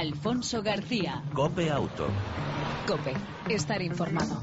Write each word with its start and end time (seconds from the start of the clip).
Alfonso 0.00 0.62
García. 0.62 1.22
Cope 1.34 1.70
Auto. 1.70 2.06
Cope, 2.86 3.12
estar 3.50 3.82
informado. 3.82 4.42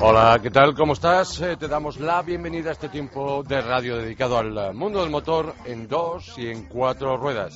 Hola, 0.00 0.38
¿qué 0.42 0.50
tal? 0.50 0.74
¿Cómo 0.74 0.94
estás? 0.94 1.42
Eh, 1.42 1.58
te 1.58 1.68
damos 1.68 2.00
la 2.00 2.22
bienvenida 2.22 2.70
a 2.70 2.72
este 2.72 2.88
tiempo 2.88 3.42
de 3.42 3.60
radio 3.60 3.98
dedicado 3.98 4.38
al 4.38 4.72
mundo 4.72 5.02
del 5.02 5.10
motor 5.10 5.54
en 5.66 5.88
dos 5.88 6.38
y 6.38 6.48
en 6.48 6.64
cuatro 6.64 7.18
ruedas. 7.18 7.54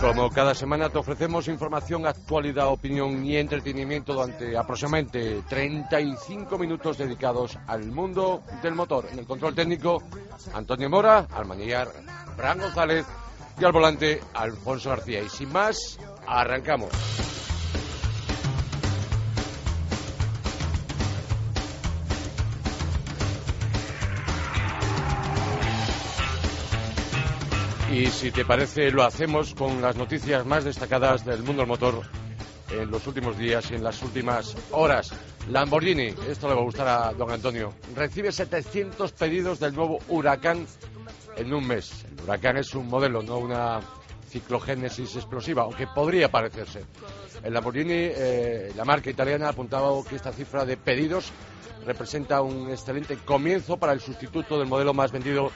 Como 0.00 0.30
cada 0.30 0.54
semana 0.54 0.90
te 0.90 0.98
ofrecemos 0.98 1.48
información, 1.48 2.06
actualidad, 2.06 2.68
opinión 2.68 3.24
y 3.24 3.36
entretenimiento 3.36 4.12
durante 4.12 4.56
aproximadamente 4.56 5.42
35 5.48 6.58
minutos 6.58 6.98
dedicados 6.98 7.58
al 7.66 7.86
mundo 7.86 8.42
del 8.62 8.74
motor. 8.74 9.06
En 9.10 9.20
el 9.20 9.26
control 9.26 9.54
técnico, 9.54 10.02
Antonio 10.52 10.90
Mora, 10.90 11.26
al 11.32 11.46
manillar, 11.46 11.88
Fran 12.36 12.58
González 12.58 13.06
y 13.58 13.64
al 13.64 13.72
volante, 13.72 14.20
Alfonso 14.34 14.90
García. 14.90 15.22
Y 15.22 15.28
sin 15.28 15.52
más, 15.52 15.98
arrancamos. 16.26 16.90
Y 27.94 28.08
si 28.08 28.32
te 28.32 28.44
parece, 28.44 28.90
lo 28.90 29.04
hacemos 29.04 29.54
con 29.54 29.80
las 29.80 29.94
noticias 29.94 30.44
más 30.44 30.64
destacadas 30.64 31.24
del 31.24 31.44
mundo 31.44 31.62
del 31.62 31.68
motor 31.68 32.02
en 32.72 32.90
los 32.90 33.06
últimos 33.06 33.38
días 33.38 33.70
y 33.70 33.76
en 33.76 33.84
las 33.84 34.02
últimas 34.02 34.56
horas. 34.72 35.12
Lamborghini, 35.48 36.12
esto 36.28 36.48
le 36.48 36.54
va 36.54 36.60
a 36.60 36.64
gustar 36.64 36.88
a 36.88 37.12
don 37.12 37.30
Antonio, 37.30 37.72
recibe 37.94 38.32
700 38.32 39.12
pedidos 39.12 39.60
del 39.60 39.76
nuevo 39.76 40.00
Huracán 40.08 40.66
en 41.36 41.54
un 41.54 41.68
mes. 41.68 42.04
El 42.10 42.24
Huracán 42.24 42.56
es 42.56 42.74
un 42.74 42.88
modelo, 42.88 43.22
no 43.22 43.38
una 43.38 43.80
ciclogénesis 44.28 45.14
explosiva, 45.14 45.62
aunque 45.62 45.86
podría 45.86 46.28
parecerse. 46.28 46.84
El 47.44 47.54
Lamborghini, 47.54 47.94
eh, 47.94 48.72
la 48.74 48.84
marca 48.84 49.08
italiana, 49.08 49.46
ha 49.46 49.50
apuntado 49.50 50.02
que 50.02 50.16
esta 50.16 50.32
cifra 50.32 50.64
de 50.64 50.76
pedidos 50.76 51.30
representa 51.86 52.42
un 52.42 52.70
excelente 52.70 53.16
comienzo 53.18 53.76
para 53.76 53.92
el 53.92 54.00
sustituto 54.00 54.58
del 54.58 54.66
modelo 54.66 54.94
más 54.94 55.12
vendido 55.12 55.52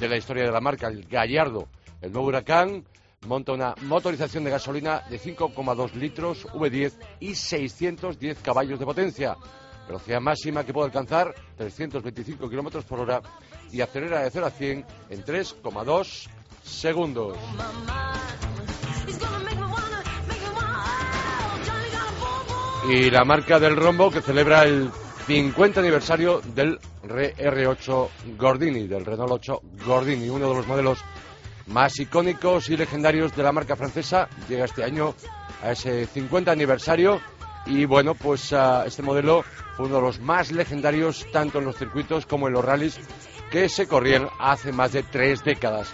de 0.00 0.08
la 0.08 0.16
historia 0.16 0.44
de 0.44 0.52
la 0.52 0.60
marca, 0.60 0.88
el 0.88 1.06
Gallardo. 1.06 1.68
El 2.00 2.12
nuevo 2.12 2.28
Huracán 2.28 2.84
monta 3.26 3.52
una 3.52 3.74
motorización 3.82 4.44
de 4.44 4.50
gasolina 4.50 5.02
de 5.10 5.20
5,2 5.20 5.94
litros 5.94 6.46
V10 6.46 6.92
y 7.20 7.34
610 7.34 8.38
caballos 8.38 8.78
de 8.78 8.84
potencia. 8.84 9.36
Velocidad 9.86 10.20
máxima 10.20 10.64
que 10.64 10.72
puede 10.72 10.86
alcanzar 10.86 11.34
325 11.56 12.48
kilómetros 12.48 12.84
por 12.84 13.00
hora 13.00 13.22
y 13.72 13.80
acelera 13.80 14.22
de 14.22 14.30
0 14.30 14.46
a 14.46 14.50
100 14.50 14.84
en 15.10 15.24
3,2 15.24 16.28
segundos. 16.62 17.36
Y 22.88 23.10
la 23.10 23.24
marca 23.24 23.58
del 23.58 23.76
rombo 23.76 24.10
que 24.10 24.22
celebra 24.22 24.64
el 24.64 24.90
50 25.28 25.80
aniversario 25.80 26.40
del 26.54 26.78
R8 27.02 28.08
Gordini, 28.38 28.86
del 28.86 29.04
Renault 29.04 29.32
8 29.32 29.60
Gordini, 29.84 30.30
uno 30.30 30.48
de 30.48 30.54
los 30.54 30.66
modelos 30.66 31.00
más 31.66 32.00
icónicos 32.00 32.70
y 32.70 32.78
legendarios 32.78 33.36
de 33.36 33.42
la 33.42 33.52
marca 33.52 33.76
francesa. 33.76 34.26
Llega 34.48 34.64
este 34.64 34.84
año 34.84 35.14
a 35.62 35.72
ese 35.72 36.06
50 36.06 36.50
aniversario 36.50 37.20
y 37.66 37.84
bueno, 37.84 38.14
pues 38.14 38.52
uh, 38.52 38.84
este 38.86 39.02
modelo 39.02 39.44
fue 39.76 39.84
uno 39.84 39.96
de 39.96 40.00
los 40.00 40.18
más 40.18 40.50
legendarios 40.50 41.26
tanto 41.30 41.58
en 41.58 41.66
los 41.66 41.76
circuitos 41.76 42.24
como 42.24 42.46
en 42.46 42.54
los 42.54 42.64
rallies 42.64 42.98
que 43.50 43.68
se 43.68 43.86
corrían 43.86 44.30
hace 44.40 44.72
más 44.72 44.92
de 44.92 45.02
tres 45.02 45.44
décadas. 45.44 45.92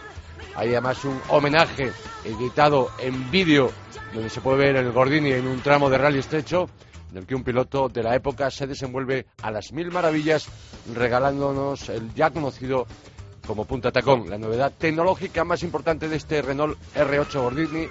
Hay 0.55 0.69
además 0.69 1.05
un 1.05 1.21
homenaje 1.29 1.91
editado 2.25 2.89
en 3.01 3.33
vídeo 3.33 3.73
donde 4.13 4.31
se 4.31 4.41
puede 4.41 4.59
ver 4.59 4.77
el 4.77 4.93
Gordini 4.93 5.33
en 5.33 5.49
un 5.49 5.61
tramo 5.61 5.91
de 5.91 5.99
rally 5.99 6.21
estrecho 6.21 6.69
en 7.15 7.19
el 7.19 7.27
que 7.27 7.37
un 7.37 7.45
piloto 7.45 7.89
de 7.89 8.03
la 8.03 8.17
época 8.17 8.51
se 8.51 8.67
desenvuelve 8.67 9.27
a 9.41 9.53
las 9.53 9.73
mil 9.73 9.93
maravillas 9.93 10.49
regalándonos 10.93 11.89
el 11.89 12.13
ya 12.13 12.31
conocido 12.31 12.89
como 13.47 13.65
punta 13.67 13.93
tacón. 13.93 14.29
La 14.29 14.37
novedad 14.37 14.73
tecnológica 14.77 15.45
más 15.45 15.63
importante 15.63 16.09
de 16.09 16.17
este 16.17 16.43
Renault 16.43 16.77
R8 16.97 17.41
Gordini 17.41 17.87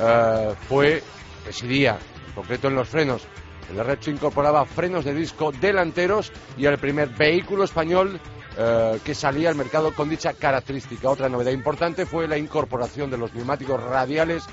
eh, 0.00 0.54
fue 0.66 1.02
ese 1.46 1.66
día, 1.66 1.98
en 2.28 2.34
concreto 2.34 2.68
en 2.68 2.76
los 2.76 2.88
frenos. 2.88 3.26
El 3.70 3.78
R8 3.78 4.14
incorporaba 4.14 4.64
frenos 4.64 5.04
de 5.04 5.12
disco 5.12 5.52
delanteros 5.52 6.32
y 6.56 6.64
el 6.64 6.78
primer 6.78 7.10
vehículo 7.10 7.64
español 7.64 8.18
eh, 8.56 8.98
que 9.04 9.14
salía 9.14 9.50
al 9.50 9.56
mercado 9.56 9.92
con 9.92 10.08
dicha 10.08 10.32
característica. 10.32 11.10
Otra 11.10 11.28
novedad 11.28 11.52
importante 11.52 12.06
fue 12.06 12.26
la 12.26 12.38
incorporación 12.38 13.10
de 13.10 13.18
los 13.18 13.34
neumáticos 13.34 13.82
radiales 13.82 14.44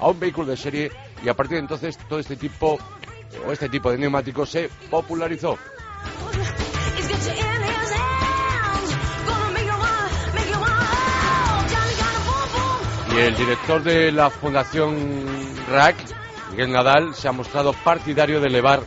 a 0.00 0.08
un 0.08 0.18
vehículo 0.18 0.48
de 0.48 0.56
serie 0.56 0.90
y 1.22 1.28
a 1.28 1.34
partir 1.34 1.58
de 1.58 1.60
entonces 1.60 1.98
todo 2.08 2.18
este 2.18 2.34
tipo 2.34 2.78
o 3.46 3.52
este 3.52 3.68
tipo 3.68 3.90
de 3.90 3.98
neumáticos 3.98 4.50
se 4.50 4.70
popularizó. 4.90 5.58
Y 13.12 13.18
el 13.18 13.36
director 13.36 13.82
de 13.82 14.12
la 14.12 14.30
Fundación 14.30 14.96
RAC, 15.68 15.96
Miguel 16.52 16.72
Nadal, 16.72 17.14
se 17.14 17.26
ha 17.26 17.32
mostrado 17.32 17.72
partidario 17.72 18.40
de 18.40 18.46
elevar 18.46 18.82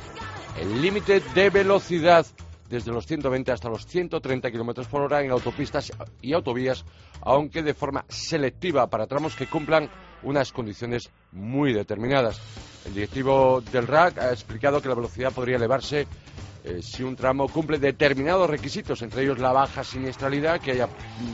el 0.60 0.82
límite 0.82 1.22
de 1.34 1.50
velocidad 1.50 2.26
desde 2.70 2.92
los 2.92 3.06
120 3.06 3.52
hasta 3.52 3.70
los 3.70 3.86
130 3.86 4.50
kilómetros 4.50 4.88
por 4.88 5.02
hora 5.02 5.22
en 5.22 5.32
autopistas 5.32 5.92
y 6.22 6.34
autovías, 6.34 6.86
aunque 7.22 7.62
de 7.62 7.74
forma 7.74 8.06
selectiva 8.08 8.88
para 8.88 9.08
tramos 9.08 9.36
que 9.36 9.48
cumplan 9.48 9.90
unas 10.24 10.52
condiciones 10.52 11.12
muy 11.32 11.74
determinadas. 11.74 12.42
El 12.86 12.94
directivo 12.94 13.62
del 13.72 13.88
RAC 13.88 14.18
ha 14.18 14.32
explicado 14.32 14.82
que 14.82 14.90
la 14.90 14.96
velocidad 14.96 15.32
podría 15.32 15.56
elevarse 15.56 16.08
eh, 16.66 16.82
si 16.82 17.04
un 17.04 17.16
tramo 17.16 17.48
cumple 17.50 17.78
determinados 17.78 18.50
requisitos, 18.50 19.02
entre 19.02 19.24
ellos 19.24 19.40
la 19.40 19.52
baja 19.52 19.84
siniestralidad, 19.84 20.62
que 20.62 20.72
haya 20.72 20.88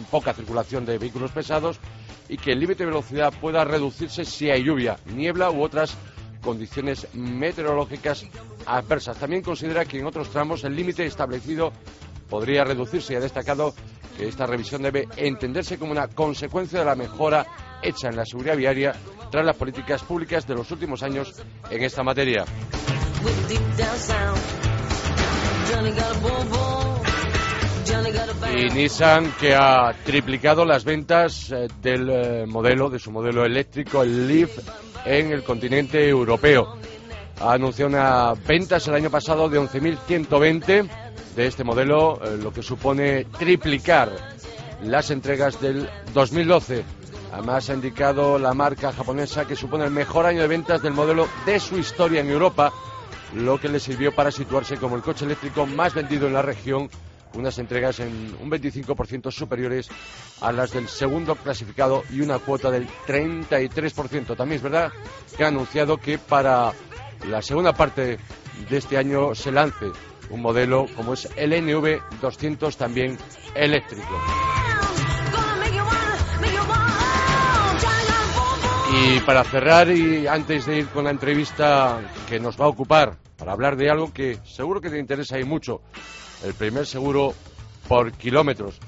poca 0.09 0.33
circulación 0.33 0.85
de 0.85 0.97
vehículos 0.97 1.31
pesados 1.31 1.79
y 2.27 2.37
que 2.37 2.51
el 2.51 2.59
límite 2.59 2.83
de 2.83 2.91
velocidad 2.91 3.33
pueda 3.39 3.63
reducirse 3.63 4.25
si 4.25 4.49
hay 4.49 4.63
lluvia, 4.63 4.97
niebla 5.05 5.51
u 5.51 5.61
otras 5.61 5.95
condiciones 6.41 7.07
meteorológicas 7.13 8.25
adversas. 8.65 9.17
También 9.17 9.41
considera 9.41 9.85
que 9.85 9.99
en 9.99 10.05
otros 10.05 10.29
tramos 10.29 10.63
el 10.63 10.75
límite 10.75 11.05
establecido 11.05 11.71
podría 12.29 12.63
reducirse 12.63 13.13
y 13.13 13.15
ha 13.17 13.19
destacado 13.19 13.73
que 14.17 14.27
esta 14.27 14.45
revisión 14.45 14.81
debe 14.81 15.07
entenderse 15.17 15.77
como 15.77 15.91
una 15.91 16.07
consecuencia 16.07 16.79
de 16.79 16.85
la 16.85 16.95
mejora 16.95 17.45
hecha 17.81 18.09
en 18.09 18.15
la 18.15 18.25
seguridad 18.25 18.57
viaria 18.57 18.95
tras 19.29 19.45
las 19.45 19.55
políticas 19.55 20.03
públicas 20.03 20.47
de 20.47 20.55
los 20.55 20.71
últimos 20.71 21.03
años 21.03 21.33
en 21.69 21.83
esta 21.83 22.03
materia. 22.03 22.45
Y 28.55 28.69
Nissan 28.71 29.31
que 29.39 29.55
ha 29.55 29.93
triplicado 30.03 30.65
las 30.65 30.83
ventas 30.83 31.51
eh, 31.51 31.67
del 31.81 32.09
eh, 32.09 32.45
modelo, 32.47 32.89
de 32.89 32.99
su 32.99 33.11
modelo 33.11 33.45
eléctrico, 33.45 34.03
el 34.03 34.27
Leaf, 34.27 34.57
en 35.05 35.31
el 35.31 35.43
continente 35.43 36.07
europeo. 36.07 36.77
Ha 37.39 37.53
anunciado 37.53 37.89
unas 37.89 38.43
ventas 38.45 38.87
el 38.87 38.95
año 38.95 39.09
pasado 39.09 39.47
de 39.47 39.59
11.120 39.59 40.89
de 41.35 41.47
este 41.47 41.63
modelo, 41.63 42.19
eh, 42.23 42.37
lo 42.41 42.51
que 42.51 42.61
supone 42.61 43.25
triplicar 43.25 44.11
las 44.83 45.11
entregas 45.11 45.59
del 45.61 45.89
2012. 46.13 46.83
Además 47.31 47.69
ha 47.69 47.73
indicado 47.73 48.39
la 48.39 48.53
marca 48.53 48.91
japonesa 48.91 49.45
que 49.45 49.55
supone 49.55 49.85
el 49.85 49.91
mejor 49.91 50.25
año 50.25 50.41
de 50.41 50.47
ventas 50.47 50.81
del 50.81 50.93
modelo 50.93 51.27
de 51.45 51.59
su 51.59 51.77
historia 51.77 52.21
en 52.21 52.29
Europa, 52.29 52.73
lo 53.33 53.59
que 53.59 53.69
le 53.69 53.79
sirvió 53.79 54.13
para 54.13 54.31
situarse 54.31 54.77
como 54.77 54.95
el 54.95 55.03
coche 55.03 55.25
eléctrico 55.25 55.65
más 55.65 55.93
vendido 55.93 56.27
en 56.27 56.33
la 56.33 56.41
región, 56.41 56.89
unas 57.35 57.59
entregas 57.59 57.99
en 57.99 58.35
un 58.41 58.49
25% 58.49 59.31
superiores 59.31 59.89
a 60.41 60.51
las 60.51 60.71
del 60.71 60.87
segundo 60.87 61.35
clasificado 61.35 62.03
y 62.11 62.21
una 62.21 62.39
cuota 62.39 62.71
del 62.71 62.87
33%. 63.07 64.35
También 64.35 64.57
es 64.57 64.63
verdad 64.63 64.91
que 65.37 65.43
ha 65.43 65.49
anunciado 65.49 65.97
que 65.97 66.17
para 66.17 66.73
la 67.27 67.41
segunda 67.43 67.73
parte 67.73 68.17
de 68.69 68.77
este 68.77 68.97
año 68.97 69.35
se 69.35 69.51
lance 69.51 69.91
un 70.31 70.41
modelo 70.41 70.87
como 70.95 71.13
es 71.13 71.29
el 71.35 71.53
NV200 71.53 72.75
también 72.75 73.17
eléctrico. 73.55 74.19
Y 79.01 79.19
para 79.21 79.43
cerrar 79.43 79.89
y 79.91 80.27
antes 80.27 80.65
de 80.65 80.79
ir 80.79 80.87
con 80.87 81.05
la 81.05 81.11
entrevista 81.11 82.01
que 82.27 82.39
nos 82.39 82.59
va 82.59 82.65
a 82.65 82.69
ocupar 82.69 83.17
para 83.37 83.53
hablar 83.53 83.75
de 83.75 83.89
algo 83.89 84.13
que 84.13 84.39
seguro 84.45 84.81
que 84.81 84.89
te 84.89 84.99
interesa 84.99 85.39
y 85.39 85.43
mucho, 85.43 85.81
el 86.43 86.53
primer 86.53 86.85
seguro 86.85 87.33
por 87.87 88.11
kilómetros. 88.11 88.79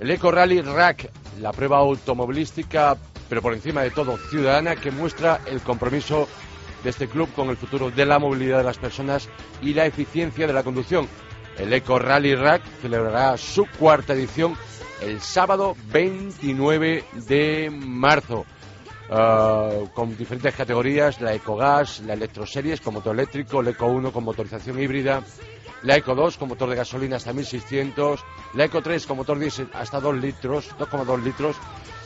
El 0.00 0.10
Eco 0.10 0.30
Rally 0.30 0.62
Rack, 0.62 1.10
la 1.40 1.52
prueba 1.52 1.78
automovilística 1.78 2.96
pero 3.28 3.42
por 3.42 3.52
encima 3.52 3.82
de 3.82 3.90
todo 3.90 4.16
ciudadana, 4.16 4.76
que 4.76 4.90
muestra 4.90 5.40
el 5.46 5.60
compromiso 5.60 6.28
de 6.82 6.90
este 6.90 7.08
club 7.08 7.28
con 7.34 7.50
el 7.50 7.56
futuro 7.56 7.90
de 7.90 8.06
la 8.06 8.18
movilidad 8.18 8.58
de 8.58 8.64
las 8.64 8.78
personas 8.78 9.28
y 9.60 9.74
la 9.74 9.86
eficiencia 9.86 10.46
de 10.46 10.52
la 10.52 10.62
conducción. 10.62 11.06
El 11.58 11.72
Eco 11.72 11.98
Rally 11.98 12.34
Rack 12.34 12.62
celebrará 12.80 13.36
su 13.36 13.66
cuarta 13.78 14.14
edición 14.14 14.56
el 15.02 15.20
sábado 15.20 15.76
29 15.92 17.04
de 17.26 17.70
marzo. 17.70 18.46
Ah, 19.10 19.70
con 19.94 20.16
diferentes 20.16 20.54
categorías, 20.54 21.20
la 21.20 21.32
EcoGas, 21.32 22.00
la 22.00 22.12
Electroseries 22.12 22.80
con 22.80 22.94
motor 22.94 23.14
eléctrico, 23.14 23.60
el 23.60 23.68
Eco 23.68 23.86
1 23.86 24.12
con 24.12 24.22
motorización 24.22 24.78
híbrida, 24.78 25.22
la 25.82 25.96
Eco 25.96 26.14
2 26.14 26.36
con 26.36 26.48
motor 26.48 26.68
de 26.68 26.76
gasolina 26.76 27.16
hasta 27.16 27.32
1600, 27.32 28.20
la 28.52 28.64
Eco 28.64 28.82
3 28.82 29.06
con 29.06 29.16
motor 29.16 29.38
diésel 29.38 29.70
hasta 29.72 29.98
2 30.00 30.16
litros, 30.16 30.76
2,2 30.78 31.22
litros 31.22 31.56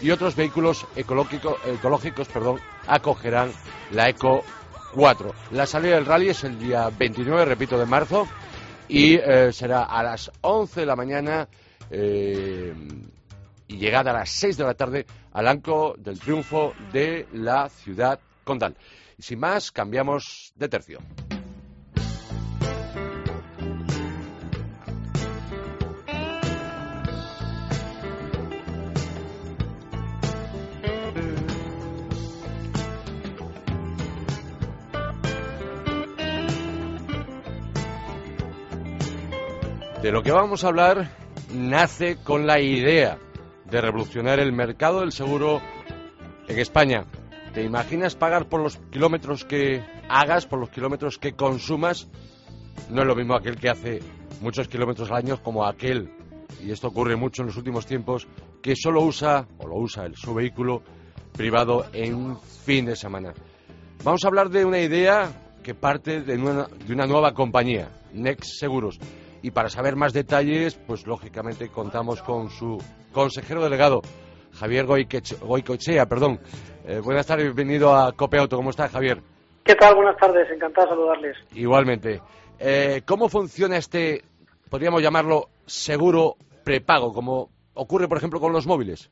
y 0.00 0.10
otros 0.12 0.37
vehículos 0.37 0.87
ecológicos 0.94 2.28
perdón, 2.28 2.60
acogerán 2.87 3.50
la 3.90 4.08
Eco 4.08 4.44
4. 4.94 5.34
La 5.50 5.66
salida 5.66 5.96
del 5.96 6.06
rally 6.06 6.28
es 6.28 6.44
el 6.44 6.56
día 6.56 6.88
29, 6.96 7.44
repito, 7.46 7.78
de 7.78 7.87
marzo 7.87 8.28
y 8.87 9.14
eh, 9.16 9.52
será 9.52 9.84
a 9.84 10.04
las 10.04 10.31
11 10.40 10.81
de 10.81 10.87
la 10.87 10.94
mañana 10.94 11.49
eh, 11.90 12.72
y 13.73 13.79
llegada 13.79 14.11
a 14.11 14.15
las 14.15 14.31
6 14.31 14.59
de 14.59 14.65
la 14.65 14.75
tarde 14.75 15.07
al 15.33 15.49
Anco 15.49 15.95
del 15.97 16.21
Triunfo 16.21 16.75
de 16.93 17.27
la 17.33 17.71
ciudad 17.71 18.21
condal. 18.45 18.77
Y 19.17 19.23
sin 19.23 19.41
más, 19.41 19.73
cambiamos 19.73 20.53
de 20.57 20.69
tercio. 20.69 20.99
De 40.03 40.11
lo 40.11 40.23
que 40.25 40.33
vamos 40.33 40.65
a 40.65 40.67
hablar 40.67 41.09
nace 41.55 42.17
con 42.17 42.45
la 42.47 42.59
idea 42.59 43.19
de 43.73 43.81
revolucionar 43.81 44.39
el 44.39 44.53
mercado 44.53 45.01
del 45.01 45.13
seguro 45.13 45.63
en 46.47 46.59
España. 46.59 47.07
¿Te 47.55 47.63
imaginas 47.63 48.15
pagar 48.15 48.47
por 48.47 48.61
los 48.61 48.77
kilómetros 48.91 49.47
que 49.47 49.83
hagas, 50.11 50.47
por 50.47 50.59
los 50.59 50.69
kilómetros 50.69 51.19
que 51.19 51.33
consumas? 51.33 52.07
No 52.91 53.01
es 53.01 53.09
lo 53.09 53.17
mismo 53.17 53.35
aquel 53.35 53.57
que 53.57 53.71
hace 53.71 54.01
muchos 54.43 54.69
kilómetros 54.69 55.11
al 55.11 55.17
año 55.17 55.43
como 55.43 55.65
aquel, 55.65 56.13
y 56.63 56.71
esto 56.71 56.89
ocurre 56.89 57.17
mucho 57.17 57.43
en 57.43 57.47
los 57.47 57.57
últimos 57.57 57.87
tiempos, 57.87 58.29
que 58.63 58.77
solo 58.77 59.01
usa, 59.01 59.49
o 59.57 59.67
lo 59.67 59.77
usa, 59.77 60.05
el, 60.05 60.17
su 60.17 60.35
vehículo 60.35 60.83
privado 61.33 61.87
en 61.95 62.15
un 62.15 62.39
fin 62.39 62.85
de 62.85 62.95
semana. 62.95 63.33
Vamos 64.05 64.23
a 64.25 64.29
hablar 64.29 64.51
de 64.51 64.67
una 64.67 64.81
idea 64.81 65.33
que 65.63 65.75
parte 65.75 66.21
de 66.21 66.37
una, 66.37 66.67
de 66.87 66.93
una 66.93 67.07
nueva 67.07 67.33
compañía, 67.33 67.89
Next 68.13 68.59
Seguros 68.61 68.99
y 69.43 69.51
para 69.51 69.69
saber 69.69 69.97
más 69.97 70.13
detalles, 70.13 70.75
pues 70.87 71.07
lógicamente 71.07 71.69
contamos 71.69 72.23
con 72.23 72.49
su 72.51 72.79
consejero 73.12 73.62
delegado, 73.62 74.03
Javier 74.55 74.87
Goicochea, 74.87 76.06
perdón. 76.06 76.41
Eh, 76.85 77.00
buenas 77.03 77.26
tardes, 77.26 77.44
bienvenido 77.44 77.94
a 77.94 78.12
Cope 78.12 78.38
Auto. 78.38 78.56
¿Cómo 78.56 78.70
está, 78.70 78.88
Javier? 78.88 79.23
¿Qué 79.64 79.75
tal? 79.76 79.94
Buenas 79.94 80.17
tardes, 80.17 80.50
encantado 80.50 80.88
de 80.88 80.94
saludarles. 80.94 81.37
Igualmente. 81.55 82.20
Eh, 82.59 83.03
¿Cómo 83.06 83.29
funciona 83.29 83.76
este, 83.76 84.25
podríamos 84.69 85.03
llamarlo, 85.03 85.49
seguro 85.67 86.37
prepago, 86.64 87.12
como 87.12 87.50
ocurre, 87.75 88.09
por 88.09 88.19
ejemplo, 88.19 88.41
con 88.41 88.53
los 88.53 88.67
móviles? 88.67 89.11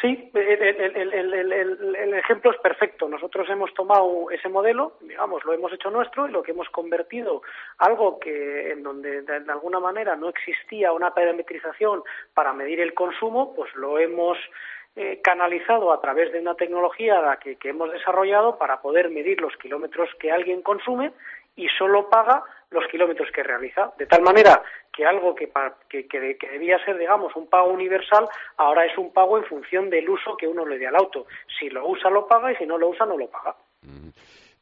Sí, 0.00 0.30
el, 0.34 2.14
ejemplo 2.14 2.50
es 2.50 2.58
perfecto. 2.58 3.08
Nosotros 3.08 3.48
hemos 3.48 3.72
tomado 3.74 4.28
ese 4.30 4.48
modelo, 4.48 4.96
digamos, 5.00 5.44
lo 5.44 5.52
hemos 5.52 5.72
hecho 5.72 5.88
nuestro 5.90 6.26
y 6.26 6.32
lo 6.32 6.42
que 6.42 6.50
hemos 6.50 6.68
convertido 6.70 7.42
algo 7.78 8.18
que 8.18 8.72
en 8.72 8.82
donde 8.82 9.22
de, 9.22 9.52
alguna 9.52 9.78
manera 9.78 10.16
no 10.16 10.28
existía 10.28 10.92
una 10.92 11.14
parametrización 11.14 12.02
para 12.34 12.52
medir 12.52 12.80
el 12.80 12.92
consumo, 12.92 13.54
pues 13.54 13.72
lo 13.76 13.98
hemos 13.98 14.36
eh, 14.96 15.20
canalizado 15.22 15.92
a 15.92 16.00
través 16.00 16.32
de 16.32 16.40
una 16.40 16.54
tecnología 16.54 17.38
que 17.42 17.68
hemos 17.68 17.90
desarrollado 17.92 18.58
para 18.58 18.80
poder 18.80 19.10
medir 19.10 19.40
los 19.40 19.56
kilómetros 19.56 20.08
que 20.20 20.30
alguien 20.30 20.62
consume 20.62 21.12
y 21.56 21.68
solo 21.78 22.08
paga 22.08 22.42
los 22.70 22.86
kilómetros 22.88 23.30
que 23.32 23.42
realiza. 23.42 23.92
De 23.98 24.06
tal 24.06 24.22
manera 24.22 24.62
que 24.92 25.06
algo 25.06 25.34
que, 25.34 25.50
que, 25.88 26.20
debía 26.20 26.84
ser, 26.84 26.98
digamos, 26.98 27.34
un 27.36 27.48
pago 27.48 27.70
universal, 27.70 28.28
ahora 28.56 28.84
es 28.84 28.96
un 28.98 29.12
pago 29.12 29.38
en 29.38 29.44
función 29.44 29.90
del 29.90 30.08
uso 30.08 30.36
que 30.36 30.46
uno 30.46 30.66
le 30.66 30.78
dé 30.78 30.86
al 30.86 30.96
auto. 30.96 31.26
Si 31.58 31.68
lo 31.70 31.88
usa, 31.88 32.10
lo 32.10 32.26
paga 32.26 32.52
y 32.52 32.56
si 32.56 32.66
no 32.66 32.78
lo 32.78 32.88
usa, 32.88 33.06
no 33.06 33.16
lo 33.16 33.28
paga. 33.28 33.56
Mm. 33.82 34.08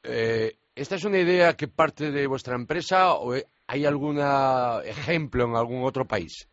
Eh, 0.04 0.52
¿Esta 0.74 0.94
es 0.94 1.04
una 1.04 1.18
idea 1.18 1.54
que 1.54 1.68
parte 1.68 2.10
de 2.10 2.26
vuestra 2.26 2.54
empresa 2.54 3.14
o 3.14 3.34
hay 3.66 3.84
algún 3.84 4.18
ejemplo 4.84 5.44
en 5.44 5.54
algún 5.54 5.84
otro 5.84 6.06
país? 6.06 6.48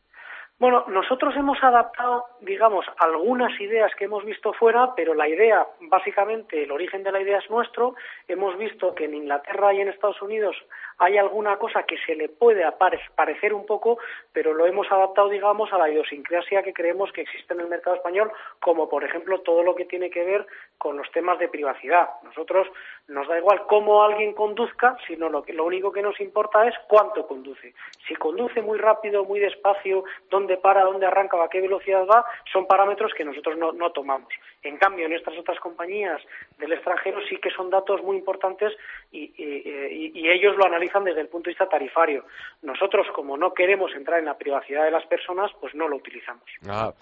Bueno, 0.59 0.83
nosotros 0.89 1.33
hemos 1.37 1.63
adaptado, 1.63 2.25
digamos, 2.41 2.85
algunas 2.97 3.57
ideas 3.61 3.93
que 3.95 4.03
hemos 4.03 4.25
visto 4.25 4.51
fuera, 4.51 4.93
pero 4.93 5.13
la 5.13 5.29
idea, 5.29 5.65
básicamente, 5.79 6.63
el 6.63 6.71
origen 6.71 7.01
de 7.01 7.13
la 7.13 7.21
idea 7.21 7.37
es 7.37 7.49
nuestro. 7.49 7.95
Hemos 8.27 8.57
visto 8.57 8.93
que 8.93 9.05
en 9.05 9.13
Inglaterra 9.13 9.73
y 9.73 9.79
en 9.79 9.87
Estados 9.87 10.21
Unidos 10.21 10.57
hay 10.99 11.17
alguna 11.17 11.57
cosa 11.57 11.83
que 11.83 11.97
se 12.05 12.13
le 12.13 12.27
puede 12.27 12.69
parecer 13.15 13.53
un 13.53 13.65
poco, 13.65 13.99
pero 14.33 14.53
lo 14.53 14.67
hemos 14.67 14.91
adaptado, 14.91 15.29
digamos, 15.29 15.71
a 15.71 15.77
la 15.77 15.89
idiosincrasia 15.89 16.61
que 16.61 16.73
creemos 16.73 17.11
que 17.13 17.21
existe 17.21 17.53
en 17.53 17.61
el 17.61 17.67
mercado 17.67 17.95
español, 17.95 18.31
como 18.59 18.89
por 18.89 19.05
ejemplo 19.05 19.39
todo 19.39 19.63
lo 19.63 19.75
que 19.75 19.85
tiene 19.85 20.09
que 20.09 20.25
ver 20.25 20.45
con 20.77 20.97
los 20.97 21.09
temas 21.11 21.39
de 21.39 21.47
privacidad. 21.47 22.09
Nosotros 22.23 22.67
nos 23.07 23.27
da 23.29 23.37
igual 23.37 23.65
cómo 23.67 24.03
alguien 24.03 24.33
conduzca, 24.33 24.97
sino 25.07 25.29
lo, 25.29 25.41
que, 25.41 25.53
lo 25.53 25.65
único 25.65 25.91
que 25.91 26.01
nos 26.01 26.19
importa 26.19 26.67
es 26.67 26.75
cuánto 26.89 27.25
conduce. 27.25 27.73
Si 28.05 28.15
conduce 28.15 28.61
muy 28.61 28.77
rápido, 28.77 29.23
muy 29.23 29.39
despacio, 29.39 30.03
dónde 30.29 30.57
para, 30.57 30.83
dónde 30.83 31.05
arranca, 31.05 31.41
a 31.41 31.49
qué 31.49 31.61
velocidad 31.61 32.05
va, 32.05 32.25
son 32.51 32.67
parámetros 32.67 33.13
que 33.13 33.23
nosotros 33.23 33.57
no, 33.57 33.91
tomamos. 33.91 34.29
En 34.63 34.77
cambio, 34.77 35.05
en 35.05 35.13
estas 35.13 35.37
otras 35.37 35.59
compañías 35.61 36.21
del 36.57 36.73
extranjero 36.73 37.19
sí 37.29 37.37
que 37.37 37.51
son 37.51 37.69
datos 37.69 38.03
muy 38.03 38.17
importantes 38.17 38.73
y, 39.11 39.31
y 39.37 40.29
ellos 40.29 40.57
lo 40.57 40.65
analizan 40.65 40.88
desde 41.03 41.21
el 41.21 41.27
punto 41.27 41.49
de 41.49 41.51
vista 41.51 41.67
tarifario. 41.67 42.25
Nosotros, 42.61 43.07
como 43.15 43.37
no 43.37 43.53
queremos 43.53 43.91
entrar 43.95 44.19
en 44.19 44.25
la 44.25 44.37
privacidad 44.37 44.85
de 44.85 44.91
las 44.91 45.05
personas, 45.05 45.51
pues 45.59 45.73
no 45.75 45.87
lo 45.87 45.97
utilizamos. 45.97 46.43
Ah, 46.67 46.93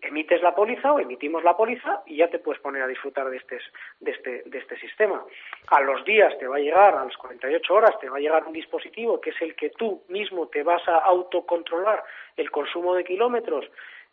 emites 0.02 0.43
la 0.43 0.55
póliza 0.55 0.93
o 0.93 0.99
emitimos 0.99 1.45
la 1.45 1.57
póliza 1.57 2.02
y 2.07 2.16
ya 2.16 2.28
te 2.28 2.38
puedes 2.38 2.61
poner 2.61 2.83
a 2.83 2.87
disfrutar 2.88 3.31
de 3.31 3.37
este, 3.37 3.59
de 4.00 4.11
este, 4.11 4.43
de 4.47 4.59
este 4.59 4.78
sistema. 4.78 5.25
A 5.69 5.81
los 5.81 6.05
días 6.05 6.37
te 6.38 6.47
va 6.47 6.57
a 6.57 6.61
llegar, 6.61 6.95
a 6.95 7.05
las 7.05 7.16
48 7.16 7.75
horas 7.75 7.99
te 8.00 8.09
va 8.09 8.16
a 8.16 8.21
llegar 8.21 8.45
un 8.45 8.52
dispositivo 8.52 9.21
que 9.21 9.31
es 9.31 9.40
el 9.43 9.55
que 9.55 9.71
tú 9.71 10.02
mismo 10.09 10.49
te 10.49 10.62
vas 10.62 10.87
a 10.88 10.99
autocontrolar 10.99 12.02
el 12.37 12.50
consumo 12.50 12.95
de 12.95 13.05
kilómetros 13.05 13.66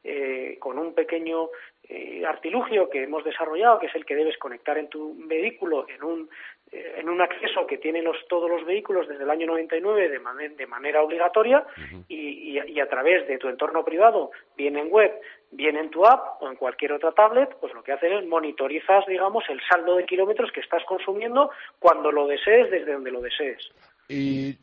eh, 0.03 0.58
con 0.60 0.77
un 0.77 0.94
pequeño 0.94 1.50
eh, 1.88 2.24
artilugio 2.25 2.89
que 2.89 3.03
hemos 3.03 3.24
desarrollado, 3.24 3.80
que 3.80 3.88
es 3.88 3.96
el 3.96 4.06
que 4.06 4.15
debes 4.15 4.38
conectar 4.38 4.77
en 4.77 4.89
tu 4.89 5.15
vehículo 5.27 5.86
en 5.89 6.03
un 6.03 6.30
en 6.74 7.10
un 7.10 7.22
acceso 7.22 7.65
que 7.68 7.77
tienen 7.77 8.03
los, 8.03 8.18
todos 8.27 8.50
los 8.50 8.65
vehículos 8.65 9.08
desde 9.08 9.24
el 9.24 9.30
año 9.30 9.48
99 9.48 10.10
de, 10.10 10.50
de 10.50 10.68
manera 10.68 11.03
obligatoria 11.03 11.65
y, 12.08 12.60
y, 12.60 12.80
a 12.80 12.89
través 12.89 13.27
de 13.27 13.38
tu 13.38 13.48
entorno 13.48 13.84
privado, 13.84 14.32
bien 14.58 14.77
en 14.77 14.89
web, 14.92 15.12
bien 15.51 15.77
en 15.77 15.89
tu 15.89 16.06
app 16.06 16.42
o 16.42 16.50
en 16.50 16.56
cualquier 16.56 16.94
otra 16.94 17.12
tablet, 17.12 17.50
pues 17.60 17.74
lo 17.74 17.84
que 17.84 17.92
haces 17.92 18.12
es 18.12 18.27
monitorizas, 18.27 19.06
digamos, 19.08 19.44
el 19.50 19.60
saldo 19.70 19.96
de 19.96 20.06
kilómetros 20.06 20.51
que 20.51 20.62
estás 20.62 20.84
consumiendo 20.86 21.51
cuando 21.80 22.12
lo 22.12 22.27
desees, 22.27 22.70
desde 22.72 22.94
donde 22.94 23.12
lo 23.12 23.22
desees. 23.22 23.62
Y 24.10 24.58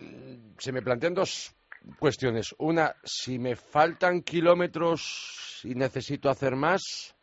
se 0.59 0.73
me 0.73 0.83
plantean 0.83 1.15
dos 1.15 1.57
cuestiones. 1.99 2.55
Una, 2.59 2.95
si 3.03 3.39
me 3.39 3.57
faltan 3.57 4.23
kilómetros 4.23 5.63
y 5.65 5.75
necesito 5.75 6.29
hacer 6.29 6.57
más. 6.57 7.17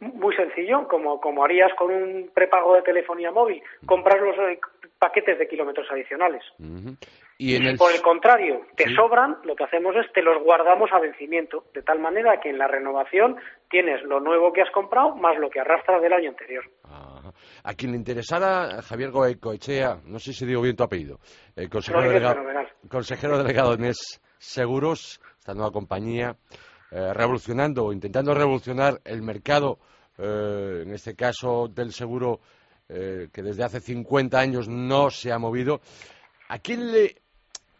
Muy 0.00 0.34
sencillo, 0.36 0.86
como, 0.86 1.20
como 1.20 1.44
harías 1.44 1.72
con 1.76 1.90
un 1.90 2.30
prepago 2.32 2.76
de 2.76 2.82
telefonía 2.82 3.32
móvil, 3.32 3.60
comprar 3.84 4.20
los 4.20 4.36
eh, 4.36 4.60
paquetes 4.98 5.38
de 5.38 5.48
kilómetros 5.48 5.86
adicionales. 5.90 6.42
Y, 7.36 7.54
en 7.54 7.76
por 7.76 7.92
el 7.92 8.02
contrario 8.02 8.62
te 8.76 8.92
sobran, 8.94 9.38
lo 9.44 9.54
que 9.54 9.64
hacemos 9.64 9.94
es 9.96 10.12
te 10.12 10.22
los 10.22 10.42
guardamos 10.42 10.90
a 10.92 10.98
vencimiento, 10.98 11.64
de 11.72 11.82
tal 11.82 12.00
manera 12.00 12.40
que 12.40 12.50
en 12.50 12.58
la 12.58 12.66
renovación 12.66 13.36
tienes 13.70 14.02
lo 14.02 14.20
nuevo 14.20 14.52
que 14.52 14.62
has 14.62 14.70
comprado 14.70 15.14
más 15.16 15.38
lo 15.38 15.48
que 15.50 15.60
arrastras 15.60 16.02
del 16.02 16.12
año 16.12 16.30
anterior. 16.30 16.64
A 17.62 17.74
quien 17.74 17.92
le 17.92 17.98
interesara, 17.98 18.82
Javier 18.82 19.10
Goecoechea, 19.10 19.98
no 20.04 20.18
sé 20.18 20.32
si 20.32 20.46
digo 20.46 20.62
bien 20.62 20.76
tu 20.76 20.82
apellido, 20.82 21.18
el 21.54 21.68
consejero, 21.68 22.08
delegado, 22.08 22.42
consejero 22.88 23.38
delegado 23.38 23.76
de 23.76 23.82
NES 23.82 24.20
Seguros, 24.38 25.20
esta 25.38 25.54
nueva 25.54 25.70
compañía, 25.72 26.36
eh, 26.90 27.12
revolucionando 27.12 27.84
o 27.84 27.92
intentando 27.92 28.34
revolucionar 28.34 29.00
el 29.04 29.22
mercado, 29.22 29.78
eh, 30.16 30.82
en 30.84 30.92
este 30.92 31.14
caso 31.14 31.68
del 31.68 31.92
seguro, 31.92 32.40
eh, 32.88 33.28
que 33.32 33.42
desde 33.42 33.64
hace 33.64 33.80
50 33.80 34.38
años 34.38 34.68
no 34.68 35.10
se 35.10 35.30
ha 35.30 35.38
movido. 35.38 35.80
¿A 36.48 36.58
quién 36.58 36.90
le 36.90 37.16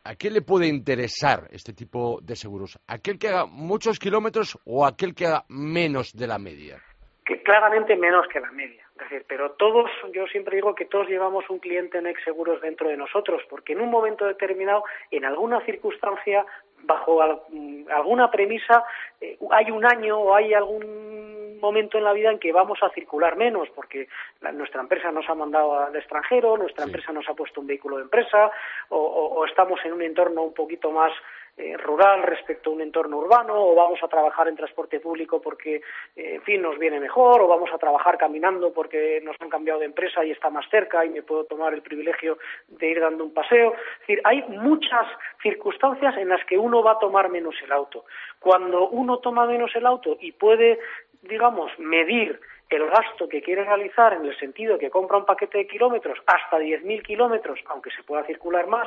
¿A 0.05 0.15
quién 0.15 0.33
le 0.33 0.41
puede 0.41 0.67
interesar 0.69 1.49
este 1.51 1.75
tipo 1.75 2.21
de 2.23 2.35
seguros? 2.35 2.81
¿Aquel 2.87 3.19
que 3.19 3.29
haga 3.29 3.45
muchos 3.45 3.99
kilómetros 3.99 4.59
o 4.65 4.87
aquel 4.87 5.15
que 5.15 5.27
haga 5.27 5.45
menos 5.51 6.15
de 6.15 6.27
la 6.27 6.39
media? 6.39 6.79
Que 7.27 7.43
claramente 7.43 7.95
menos 7.95 8.27
que 8.33 8.41
la 8.41 8.51
media. 8.53 8.88
Es 8.99 9.11
decir, 9.11 9.25
pero 9.29 9.53
todos, 9.53 9.89
yo 10.13 10.27
siempre 10.27 10.57
digo 10.57 10.75
que 10.75 10.85
todos 10.85 11.09
llevamos 11.09 11.49
un 11.51 11.61
cliente 11.61 11.99
en 11.99 12.09
ex 12.09 12.23
seguros 12.25 12.61
dentro 12.61 12.89
de 12.89 12.97
nosotros, 12.97 13.43
porque 13.49 13.73
en 13.73 13.81
un 13.81 13.91
momento 13.91 14.27
determinado, 14.27 14.83
en 15.13 15.25
alguna 15.25 15.61
circunstancia, 15.61 16.45
bajo 16.83 17.23
alguna 17.23 18.29
premisa, 18.29 18.85
eh, 19.21 19.39
hay 19.53 19.71
un 19.71 19.85
año 19.87 20.19
o 20.19 20.35
hay 20.35 20.53
algún 20.53 21.59
momento 21.61 21.97
en 21.99 22.05
la 22.05 22.13
vida 22.13 22.31
en 22.33 22.41
que 22.41 22.53
vamos 22.53 22.83
a 22.83 22.91
circular 22.91 23.37
menos, 23.37 23.69
porque 23.71 24.09
nuestra 24.53 24.81
empresa 24.81 25.13
nos 25.13 25.29
ha 25.29 25.35
mandado 25.35 25.79
al 25.79 25.95
extranjero, 25.95 26.57
nuestra 26.57 26.85
empresa 26.85 27.13
nos 27.13 27.29
ha 27.29 27.35
puesto 27.35 27.61
un 27.61 27.69
vehículo 27.69 27.97
de 27.97 28.03
empresa, 28.03 28.51
o, 28.89 29.45
estamos 29.47 29.79
en 29.85 29.93
un 29.93 30.03
entorno 30.03 30.43
un 30.43 30.55
poquito 30.55 30.91
más 30.91 31.13
eh, 31.59 31.77
rural 31.77 32.23
respecto 32.23 32.71
a 32.71 32.73
un 32.73 32.81
entorno 32.81 33.19
urbano, 33.19 33.55
o 33.55 33.75
vamos 33.75 34.01
a 34.01 34.07
trabajar 34.07 34.47
en 34.47 34.55
transporte 34.55 35.01
público 35.01 35.43
porque, 35.43 35.83
eh, 36.15 36.35
en 36.37 36.43
fin, 36.43 36.63
nos 36.63 36.79
viene 36.79 37.01
mejor, 37.01 37.41
o 37.41 37.49
vamos 37.49 37.69
a 37.73 37.79
trabajar 37.79 38.17
caminando 38.17 38.73
porque 38.73 39.21
nos 39.25 39.35
han 39.41 39.49
cambiado 39.49 39.81
de 39.81 39.87
empresa 39.87 40.25
y 40.25 40.31
está 40.31 40.51
más 40.51 40.69
cerca 40.71 41.05
y 41.05 41.11
me 41.11 41.25
puedo 41.25 41.45
tomar 41.47 41.75
el 41.75 41.83
privilegio 41.83 42.39
de 42.69 42.89
ir 42.89 43.01
dando 43.01 43.25
un 43.25 43.35
paseo. 43.35 43.75
Es 43.75 44.01
decir, 44.01 44.21
hay 44.23 44.43
muchas 44.49 45.07
circunstancias 45.43 46.17
en 46.17 46.29
las 46.29 46.45
que 46.45 46.57
uno 46.57 46.81
va 46.81 46.93
a 46.93 46.99
tomar 47.01 47.29
menos 47.29 47.57
el 47.65 47.73
auto. 47.73 48.05
Cuando 48.39 48.89
uno 48.91 49.19
toma 49.19 49.45
menos 49.45 49.75
el 49.75 49.85
auto 49.85 50.17
y 50.21 50.31
puede, 50.31 50.79
digamos, 51.23 51.77
medir 51.81 52.39
el 52.71 52.87
gasto 52.89 53.29
que 53.29 53.43
quiere 53.43 53.65
realizar 53.65 54.13
en 54.13 54.27
el 54.27 54.39
sentido 54.39 54.79
que 54.79 54.91
compra 54.91 55.19
un 55.19 55.25
paquete 55.25 55.59
de 55.59 55.67
kilómetros 55.67 56.19
hasta 56.27 56.59
10.000 56.59 57.03
kilómetros, 57.03 57.59
aunque 57.67 57.91
se 57.91 58.03
pueda 58.03 58.25
circular 58.25 58.67
más, 58.67 58.87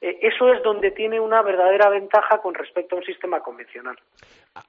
eh, 0.00 0.18
eso 0.22 0.52
es 0.52 0.62
donde 0.62 0.92
tiene 0.92 1.18
una 1.18 1.42
verdadera 1.42 1.88
ventaja 1.90 2.40
con 2.40 2.54
respecto 2.54 2.94
a 2.94 2.98
un 2.98 3.04
sistema 3.04 3.40
convencional. 3.40 3.96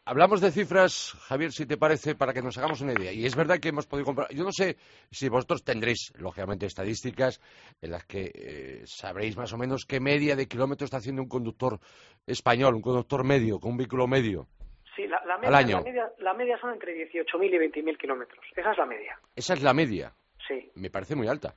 Hablamos 0.06 0.42
de 0.42 0.52
cifras, 0.52 1.16
Javier, 1.28 1.52
si 1.52 1.68
te 1.68 1.78
parece, 1.78 2.16
para 2.16 2.34
que 2.34 2.42
nos 2.42 2.58
hagamos 2.58 2.82
una 2.82 2.94
idea. 2.94 3.12
Y 3.12 3.26
es 3.26 3.36
verdad 3.36 3.60
que 3.60 3.70
hemos 3.70 3.86
podido 3.86 4.06
comprar. 4.06 4.30
Yo 4.32 4.44
no 4.44 4.52
sé 4.52 4.78
si 5.12 5.30
vosotros 5.30 5.64
tendréis, 5.64 6.14
lógicamente, 6.18 6.66
estadísticas 6.66 7.40
en 7.82 7.92
las 7.92 8.06
que 8.06 8.32
eh, 8.34 8.82
sabréis 8.86 9.38
más 9.38 9.54
o 9.54 9.58
menos 9.58 9.86
qué 9.86 10.00
media 10.00 10.36
de 10.36 10.48
kilómetros 10.48 10.88
está 10.88 10.98
haciendo 10.98 11.22
un 11.22 11.30
conductor 11.30 11.80
español, 12.26 12.76
un 12.76 12.82
conductor 12.82 13.24
medio, 13.24 13.60
con 13.60 13.72
un 13.72 13.78
vehículo 13.78 14.08
medio. 14.08 14.48
Sí, 14.96 15.08
la, 15.08 15.20
media, 15.38 15.52
La, 15.52 15.82
media, 15.82 16.12
la 16.18 16.34
media 16.34 16.58
son 16.60 16.74
entre 16.74 16.94
18.000 16.94 17.46
y 17.46 17.82
20.000 17.82 17.98
kilómetros. 17.98 18.44
Esa 18.56 18.72
es 18.72 18.78
la 18.78 18.86
media. 18.86 19.20
Esa 19.36 19.54
es 19.54 19.62
la 19.62 19.74
media. 19.74 20.12
Sí. 20.48 20.72
Me 20.76 20.90
parece 20.90 21.16
muy 21.16 21.28
alta. 21.28 21.56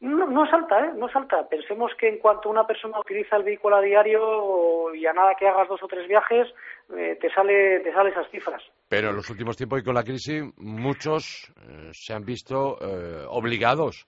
No, 0.00 0.26
no 0.26 0.46
salta, 0.50 0.84
¿eh? 0.84 0.92
No 0.96 1.08
salta. 1.08 1.48
Pensemos 1.48 1.92
que 1.98 2.08
en 2.08 2.18
cuanto 2.18 2.50
una 2.50 2.66
persona 2.66 2.98
utiliza 2.98 3.36
el 3.36 3.44
vehículo 3.44 3.76
a 3.76 3.80
diario 3.80 4.94
y 4.94 5.06
a 5.06 5.12
nada 5.12 5.34
que 5.38 5.48
hagas 5.48 5.68
dos 5.68 5.82
o 5.82 5.86
tres 5.86 6.06
viajes, 6.08 6.48
eh, 6.96 7.16
te 7.20 7.32
sale 7.32 7.80
te 7.80 7.92
sale 7.92 8.10
esas 8.10 8.28
cifras. 8.30 8.62
Pero 8.88 9.10
en 9.10 9.16
los 9.16 9.30
últimos 9.30 9.56
tiempos 9.56 9.80
y 9.80 9.84
con 9.84 9.94
la 9.94 10.02
crisis, 10.02 10.44
muchos 10.56 11.52
eh, 11.68 11.90
se 11.92 12.12
han 12.12 12.24
visto 12.24 12.76
eh, 12.80 13.24
obligados. 13.28 14.06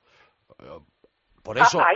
por 1.43 1.57
eso. 1.57 1.81
Ah, 1.81 1.93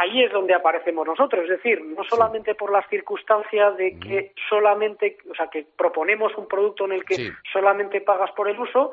ahí, 0.00 0.22
es 0.22 0.32
donde 0.32 0.54
aparecemos 0.54 1.06
nosotros, 1.06 1.42
es 1.44 1.50
decir, 1.50 1.84
no 1.84 2.02
solamente 2.04 2.54
por 2.54 2.72
las 2.72 2.88
circunstancias 2.88 3.76
de 3.76 3.98
que 3.98 4.32
solamente, 4.48 5.18
o 5.30 5.34
sea, 5.34 5.48
que 5.48 5.66
proponemos 5.76 6.34
un 6.38 6.48
producto 6.48 6.86
en 6.86 6.92
el 6.92 7.04
que 7.04 7.32
solamente 7.52 8.00
pagas 8.00 8.30
por 8.32 8.48
el 8.48 8.58
uso, 8.58 8.92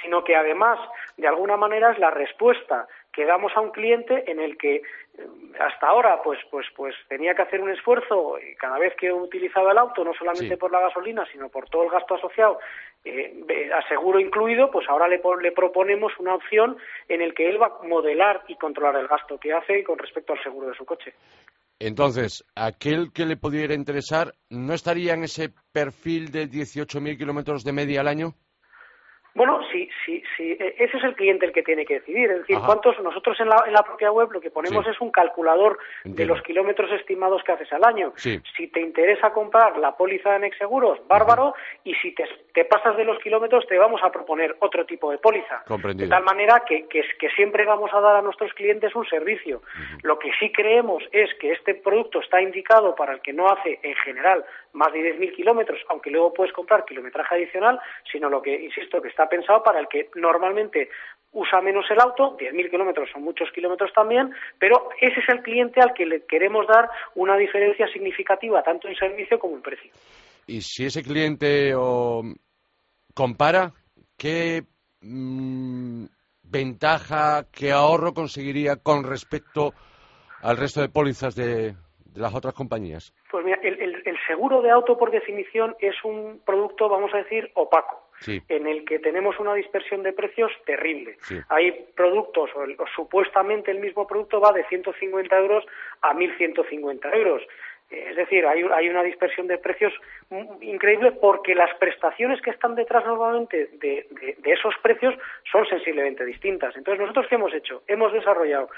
sino 0.00 0.22
que 0.22 0.36
además, 0.36 0.78
de 1.16 1.26
alguna 1.26 1.56
manera, 1.56 1.90
es 1.90 1.98
la 1.98 2.10
respuesta 2.10 2.86
que 3.12 3.24
damos 3.24 3.52
a 3.54 3.60
un 3.60 3.70
cliente 3.70 4.30
en 4.30 4.40
el 4.40 4.56
que 4.56 4.76
eh, 4.76 4.82
hasta 5.60 5.86
ahora 5.86 6.22
pues 6.22 6.38
pues 6.50 6.66
pues 6.74 6.94
tenía 7.08 7.34
que 7.34 7.42
hacer 7.42 7.60
un 7.60 7.70
esfuerzo 7.70 8.36
cada 8.58 8.78
vez 8.78 8.94
que 8.96 9.12
utilizaba 9.12 9.72
el 9.72 9.78
auto 9.78 10.04
no 10.04 10.14
solamente 10.14 10.56
por 10.56 10.72
la 10.72 10.80
gasolina 10.80 11.26
sino 11.30 11.48
por 11.48 11.68
todo 11.68 11.84
el 11.84 11.90
gasto 11.90 12.14
asociado 12.14 12.58
eh, 13.04 13.70
a 13.72 13.86
seguro 13.88 14.18
incluido 14.18 14.70
pues 14.70 14.88
ahora 14.88 15.08
le, 15.08 15.20
le 15.42 15.52
proponemos 15.52 16.12
una 16.18 16.34
opción 16.34 16.76
en 17.08 17.20
el 17.20 17.34
que 17.34 17.48
él 17.48 17.60
va 17.60 17.66
a 17.66 17.86
modelar 17.86 18.42
y 18.48 18.56
controlar 18.56 18.96
el 18.96 19.08
gasto 19.08 19.38
que 19.38 19.52
hace 19.52 19.84
con 19.84 19.98
respecto 19.98 20.32
al 20.32 20.42
seguro 20.42 20.68
de 20.68 20.74
su 20.74 20.84
coche 20.84 21.12
entonces, 21.84 22.44
aquel 22.54 23.12
que 23.12 23.26
le 23.26 23.36
pudiera 23.36 23.74
interesar, 23.74 24.34
¿no 24.50 24.72
estaría 24.72 25.14
en 25.14 25.24
ese 25.24 25.52
perfil 25.72 26.30
de 26.30 26.48
18.000 26.48 27.18
kilómetros 27.18 27.64
de 27.64 27.72
media 27.72 28.02
al 28.02 28.06
año? 28.06 28.36
Bueno, 29.34 29.60
sí, 29.70 29.88
sí, 30.04 30.22
sí. 30.36 30.56
E, 30.58 30.74
ese 30.78 30.96
es 30.96 31.04
el 31.04 31.14
cliente 31.14 31.46
el 31.46 31.52
que 31.52 31.62
tiene 31.62 31.84
que 31.84 31.94
decidir. 31.94 32.30
Es 32.30 32.38
decir, 32.40 32.58
cuántos 32.64 32.98
nosotros 33.00 33.38
en 33.40 33.48
la, 33.48 33.64
en 33.66 33.72
la 33.72 33.82
propia 33.82 34.12
web 34.12 34.30
lo 34.32 34.40
que 34.40 34.50
ponemos 34.50 34.86
es 34.86 35.00
un 35.00 35.10
calculador 35.10 35.78
de 36.04 36.26
los 36.26 36.42
kilómetros 36.42 36.90
estimados 36.92 37.42
que 37.42 37.52
haces 37.52 37.72
al 37.72 37.84
año. 37.84 38.12
Si 38.16 38.68
te 38.68 38.80
interesa 38.80 39.32
comprar 39.32 39.76
la 39.78 39.96
póliza 39.96 40.38
de 40.38 40.52
Seguros, 40.58 41.00
bárbaro. 41.08 41.54
Y 41.84 41.94
si 41.94 42.14
te, 42.14 42.24
te, 42.52 42.64
pasas 42.64 42.96
de 42.96 43.04
los 43.04 43.18
kilómetros, 43.20 43.66
te 43.66 43.78
vamos 43.78 44.00
a 44.02 44.10
proponer 44.10 44.56
otro 44.60 44.84
tipo 44.84 45.10
de 45.10 45.18
póliza. 45.18 45.64
De 45.94 46.08
tal 46.08 46.24
manera 46.24 46.62
que, 46.66 46.86
que, 46.88 47.02
que, 47.18 47.30
siempre 47.30 47.64
vamos 47.64 47.92
a 47.94 48.00
dar 48.00 48.16
a 48.16 48.22
nuestros 48.22 48.52
clientes 48.54 48.94
un 48.94 49.06
servicio. 49.06 49.62
Lo 50.02 50.18
que 50.18 50.30
sí 50.38 50.52
creemos 50.52 51.02
es 51.12 51.32
que 51.40 51.52
este 51.52 51.74
producto 51.74 52.20
está 52.20 52.40
indicado 52.40 52.94
para 52.94 53.14
el 53.14 53.20
que 53.20 53.32
no 53.32 53.48
hace 53.48 53.80
en 53.82 53.94
general 53.96 54.44
más 54.72 54.92
de 54.92 55.00
10.000 55.00 55.34
kilómetros, 55.34 55.80
aunque 55.88 56.10
luego 56.10 56.32
puedes 56.32 56.52
comprar 56.52 56.84
kilometraje 56.84 57.34
adicional, 57.34 57.78
sino 58.10 58.28
lo 58.28 58.40
que, 58.40 58.54
insisto, 58.54 59.02
que 59.02 59.08
está 59.08 59.28
pensado 59.28 59.62
para 59.62 59.80
el 59.80 59.88
que 59.88 60.10
normalmente 60.14 60.88
usa 61.32 61.60
menos 61.60 61.84
el 61.90 62.00
auto, 62.00 62.36
10.000 62.36 62.70
kilómetros 62.70 63.10
son 63.10 63.22
muchos 63.22 63.50
kilómetros 63.52 63.92
también, 63.92 64.32
pero 64.58 64.90
ese 65.00 65.20
es 65.20 65.28
el 65.28 65.42
cliente 65.42 65.80
al 65.80 65.94
que 65.94 66.06
le 66.06 66.24
queremos 66.24 66.66
dar 66.66 66.88
una 67.14 67.36
diferencia 67.36 67.86
significativa, 67.88 68.62
tanto 68.62 68.88
en 68.88 68.96
servicio 68.96 69.38
como 69.38 69.56
en 69.56 69.62
precio. 69.62 69.90
Y 70.46 70.60
si 70.60 70.86
ese 70.86 71.02
cliente 71.02 71.74
compara, 73.14 73.72
¿qué 74.18 74.64
mm, 75.00 76.04
ventaja, 76.42 77.46
qué 77.50 77.72
ahorro 77.72 78.12
conseguiría 78.12 78.76
con 78.76 79.04
respecto 79.04 79.72
al 80.42 80.56
resto 80.56 80.80
de 80.80 80.88
pólizas 80.88 81.34
de, 81.34 81.74
de 82.14 82.20
las 82.20 82.34
otras 82.34 82.54
compañías? 82.54 83.14
Pues 83.30 83.44
mira, 83.44 83.58
el, 83.62 84.18
seguro 84.26 84.62
de 84.62 84.70
auto, 84.70 84.98
por 84.98 85.10
definición, 85.10 85.74
es 85.80 85.94
un 86.04 86.40
producto, 86.44 86.88
vamos 86.88 87.12
a 87.14 87.18
decir, 87.18 87.50
opaco. 87.54 88.08
en 88.26 88.66
el 88.66 88.84
que 88.84 88.98
tenemos 88.98 89.38
una 89.40 89.54
dispersión 89.54 90.02
de 90.02 90.12
precios 90.12 90.52
terrible. 90.64 91.16
Hay 91.48 91.72
productos, 91.96 92.50
o, 92.54 92.86
supuestamente 92.94 93.70
el 93.70 93.80
mismo 93.80 94.06
producto 94.06 94.40
va 94.40 94.52
de 94.52 94.64
150 94.64 95.36
euros 95.38 95.64
a 96.02 96.14
1.150 96.14 97.16
euros. 97.16 97.42
Es 97.90 98.16
decir, 98.16 98.46
hay, 98.46 98.88
una 98.88 99.02
dispersión 99.02 99.46
de 99.48 99.58
precios 99.58 99.92
increíble 100.62 101.12
porque 101.12 101.54
las 101.54 101.74
prestaciones 101.76 102.40
que 102.40 102.50
están 102.50 102.74
detrás 102.74 103.04
normalmente 103.04 103.68
de, 103.74 104.06
de 104.38 104.52
esos 104.52 104.74
precios 104.82 105.14
son 105.50 105.66
sensiblemente 105.66 106.24
distintas. 106.24 106.74
Entonces, 106.74 107.00
¿nosotros 107.00 107.26
qué 107.28 107.34
hemos 107.34 107.52
hecho? 107.52 107.82
Hemos 107.86 108.12
desarrollado 108.14 108.70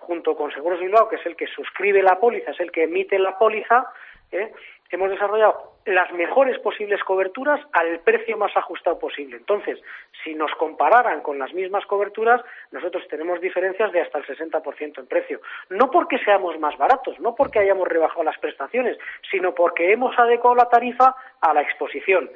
junto 0.00 0.36
con 0.36 0.50
Seguros 0.52 0.80
Bilbao, 0.80 1.08
que 1.08 1.16
es 1.16 1.26
el 1.26 1.36
que 1.36 1.46
suscribe 1.46 2.02
la 2.02 2.18
póliza, 2.18 2.50
es 2.50 2.60
el 2.60 2.72
que 2.72 2.84
emite 2.84 3.18
la 3.18 3.38
póliza, 3.38 3.86
¿eh? 4.32 4.52
hemos 4.90 5.10
desarrollado 5.10 5.70
las 5.86 6.12
mejores 6.12 6.58
posibles 6.58 7.02
coberturas 7.04 7.60
al 7.72 8.00
precio 8.00 8.36
más 8.36 8.54
ajustado 8.56 8.98
posible. 8.98 9.36
Entonces, 9.36 9.78
si 10.22 10.34
nos 10.34 10.52
compararan 10.56 11.20
con 11.22 11.38
las 11.38 11.54
mismas 11.54 11.86
coberturas, 11.86 12.42
nosotros 12.70 13.06
tenemos 13.08 13.40
diferencias 13.40 13.90
de 13.92 14.02
hasta 14.02 14.18
el 14.18 14.26
60% 14.26 14.98
en 14.98 15.06
precio. 15.06 15.40
No 15.70 15.90
porque 15.90 16.18
seamos 16.18 16.58
más 16.58 16.76
baratos, 16.76 17.18
no 17.20 17.34
porque 17.34 17.60
hayamos 17.60 17.88
rebajado 17.88 18.24
las 18.24 18.38
prestaciones, 18.38 18.98
sino 19.30 19.54
porque 19.54 19.92
hemos 19.92 20.18
adecuado 20.18 20.56
la 20.56 20.68
tarifa 20.68 21.14
a 21.40 21.54
la 21.54 21.62
exposición 21.62 22.30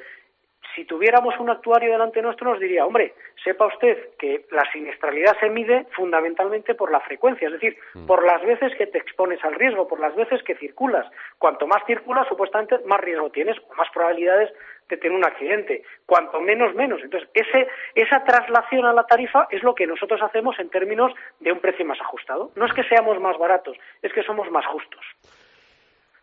si 0.74 0.84
tuviéramos 0.84 1.38
un 1.38 1.50
actuario 1.50 1.92
delante 1.92 2.22
nuestro 2.22 2.50
nos 2.50 2.60
diría, 2.60 2.84
hombre, 2.84 3.14
sepa 3.42 3.66
usted 3.66 4.16
que 4.18 4.46
la 4.50 4.64
siniestralidad 4.72 5.36
se 5.38 5.48
mide 5.48 5.86
fundamentalmente 5.94 6.74
por 6.74 6.90
la 6.90 7.00
frecuencia, 7.00 7.46
es 7.46 7.54
decir, 7.54 7.76
mm. 7.94 8.06
por 8.06 8.24
las 8.24 8.42
veces 8.44 8.74
que 8.76 8.86
te 8.86 8.98
expones 8.98 9.42
al 9.44 9.54
riesgo, 9.54 9.86
por 9.86 10.00
las 10.00 10.14
veces 10.16 10.42
que 10.42 10.56
circulas. 10.56 11.06
Cuanto 11.38 11.66
más 11.66 11.84
circulas, 11.86 12.26
supuestamente 12.28 12.78
más 12.86 13.00
riesgo 13.00 13.30
tienes 13.30 13.56
o 13.58 13.74
más 13.74 13.88
probabilidades 13.92 14.52
de 14.88 14.96
tener 14.96 15.16
un 15.16 15.24
accidente. 15.24 15.82
Cuanto 16.06 16.40
menos, 16.40 16.74
menos. 16.74 17.00
Entonces, 17.02 17.28
ese, 17.34 17.68
esa 17.94 18.24
traslación 18.24 18.84
a 18.84 18.92
la 18.92 19.04
tarifa 19.04 19.46
es 19.50 19.62
lo 19.62 19.74
que 19.74 19.86
nosotros 19.86 20.20
hacemos 20.22 20.58
en 20.58 20.70
términos 20.70 21.12
de 21.40 21.52
un 21.52 21.60
precio 21.60 21.84
más 21.84 22.00
ajustado. 22.00 22.50
No 22.56 22.66
es 22.66 22.72
que 22.72 22.84
seamos 22.84 23.20
más 23.20 23.38
baratos, 23.38 23.76
es 24.02 24.12
que 24.12 24.22
somos 24.22 24.50
más 24.50 24.66
justos. 24.66 25.04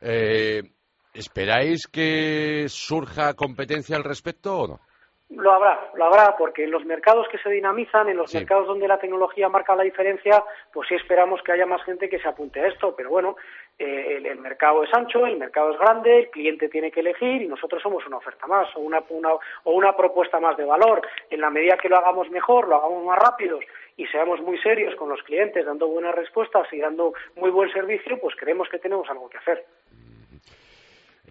Eh, 0.01 0.63
¿Esperáis 1.13 1.87
que 1.87 2.65
surja 2.69 3.33
competencia 3.33 3.97
al 3.97 4.03
respecto 4.03 4.57
o 4.57 4.67
no? 4.67 4.79
Lo 5.29 5.53
habrá, 5.53 5.91
lo 5.95 6.05
habrá, 6.05 6.35
porque 6.37 6.65
en 6.65 6.71
los 6.71 6.83
mercados 6.83 7.25
que 7.29 7.37
se 7.37 7.49
dinamizan, 7.49 8.09
en 8.09 8.17
los 8.17 8.33
mercados 8.33 8.67
donde 8.67 8.87
la 8.87 8.99
tecnología 8.99 9.47
marca 9.47 9.75
la 9.75 9.83
diferencia, 9.83 10.43
pues 10.73 10.89
sí 10.89 10.95
esperamos 10.95 11.41
que 11.41 11.53
haya 11.53 11.65
más 11.65 11.81
gente 11.83 12.09
que 12.09 12.19
se 12.19 12.27
apunte 12.27 12.59
a 12.59 12.67
esto, 12.67 12.93
pero 12.97 13.09
bueno, 13.09 13.37
eh, 13.79 14.21
el, 14.25 14.39
mercado 14.39 14.83
es 14.83 14.93
ancho, 14.93 15.25
el 15.25 15.37
mercado 15.37 15.71
es 15.71 15.79
grande, 15.79 16.19
el 16.19 16.29
cliente 16.31 16.67
tiene 16.67 16.91
que 16.91 16.99
elegir 16.99 17.41
y 17.41 17.47
nosotros 17.47 17.81
somos 17.81 18.05
una 18.05 18.17
oferta 18.17 18.45
más 18.45 18.67
o 18.75 18.81
una, 18.81 18.99
o 19.63 19.71
una 19.71 19.95
propuesta 19.95 20.39
más 20.41 20.57
de 20.57 20.65
valor. 20.65 21.01
En 21.29 21.39
la 21.39 21.49
medida 21.49 21.77
que 21.77 21.87
lo 21.87 21.97
hagamos 21.97 22.29
mejor, 22.29 22.67
lo 22.67 22.75
hagamos 22.75 23.05
más 23.05 23.17
rápidos 23.17 23.63
y 23.95 24.05
seamos 24.07 24.41
muy 24.41 24.57
serios 24.59 24.95
con 24.95 25.07
los 25.07 25.23
clientes, 25.23 25.65
dando 25.65 25.87
buenas 25.87 26.13
respuestas 26.13 26.67
y 26.73 26.79
dando 26.79 27.13
muy 27.37 27.51
buen 27.51 27.71
servicio, 27.71 28.19
pues 28.19 28.35
creemos 28.35 28.67
que 28.69 28.79
tenemos 28.79 29.09
algo 29.09 29.29
que 29.29 29.37
hacer. 29.37 29.65